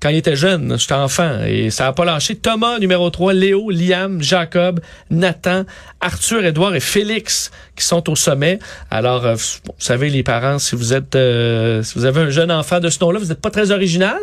quand 0.00 0.10
il 0.10 0.16
était 0.16 0.36
jeune, 0.36 0.78
j'étais 0.78 0.94
enfant, 0.94 1.40
et 1.44 1.70
ça 1.70 1.88
a 1.88 1.92
pas 1.92 2.04
lâché. 2.04 2.36
Thomas, 2.36 2.78
numéro 2.78 3.10
3, 3.10 3.32
Léo, 3.32 3.68
Liam, 3.70 4.22
Jacob, 4.22 4.78
Nathan, 5.10 5.64
Arthur, 6.00 6.44
Édouard 6.44 6.76
et 6.76 6.80
Félix 6.80 7.50
qui 7.74 7.84
sont 7.84 8.08
au 8.08 8.14
sommet. 8.14 8.60
Alors, 8.92 9.26
euh, 9.26 9.34
vous 9.34 9.72
savez, 9.78 10.08
les 10.08 10.22
parents, 10.22 10.60
si 10.60 10.76
vous 10.76 10.92
êtes, 10.94 11.16
euh, 11.16 11.82
si 11.82 11.98
vous 11.98 12.04
avez 12.04 12.20
un 12.20 12.30
jeune 12.30 12.52
enfant 12.52 12.78
de 12.78 12.90
ce 12.90 13.00
nom-là, 13.00 13.18
vous 13.18 13.26
n'êtes 13.26 13.40
pas 13.40 13.50
très 13.50 13.72
original, 13.72 14.18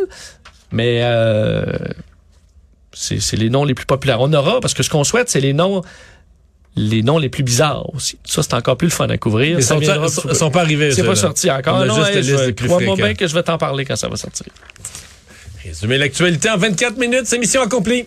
mais 0.71 1.01
euh, 1.03 1.65
c'est 2.93 3.19
c'est 3.19 3.35
les 3.35 3.49
noms 3.49 3.65
les 3.65 3.73
plus 3.73 3.85
populaires. 3.85 4.21
On 4.21 4.31
aura, 4.31 4.61
parce 4.61 4.73
que 4.73 4.81
ce 4.83 4.89
qu'on 4.89 5.03
souhaite, 5.03 5.29
c'est 5.29 5.41
les 5.41 5.51
noms 5.53 5.81
les 6.75 7.03
noms 7.03 7.17
les 7.17 7.29
plus 7.29 7.43
bizarres 7.43 7.93
aussi. 7.93 8.17
Ça, 8.25 8.43
c'est 8.43 8.53
encore 8.53 8.77
plus 8.77 8.87
le 8.87 8.91
fun 8.91 9.07
à 9.09 9.17
couvrir. 9.17 9.59
Ils 9.59 9.63
sont, 9.63 9.79
sont, 10.33 10.51
pas 10.51 10.61
arrivés. 10.61 10.91
C'est 10.91 11.03
pas 11.03 11.15
sorti 11.15 11.49
encore. 11.49 11.77
On 11.77 11.85
non, 11.85 11.95
juste 11.95 12.15
hey, 12.15 12.23
je 12.23 12.51
crois-moi 12.51 12.95
bien 12.95 13.13
que 13.13 13.27
je 13.27 13.33
vais 13.33 13.43
t'en 13.43 13.57
parler 13.57 13.85
quand 13.85 13.95
ça 13.95 14.09
va 14.09 14.15
sortir. 14.17 14.47
Résumer 15.63 15.97
l'actualité 15.97 16.49
en 16.49 16.57
24 16.57 16.97
minutes, 16.97 17.23
c'est 17.25 17.39
mission 17.39 17.61
accomplie. 17.61 18.05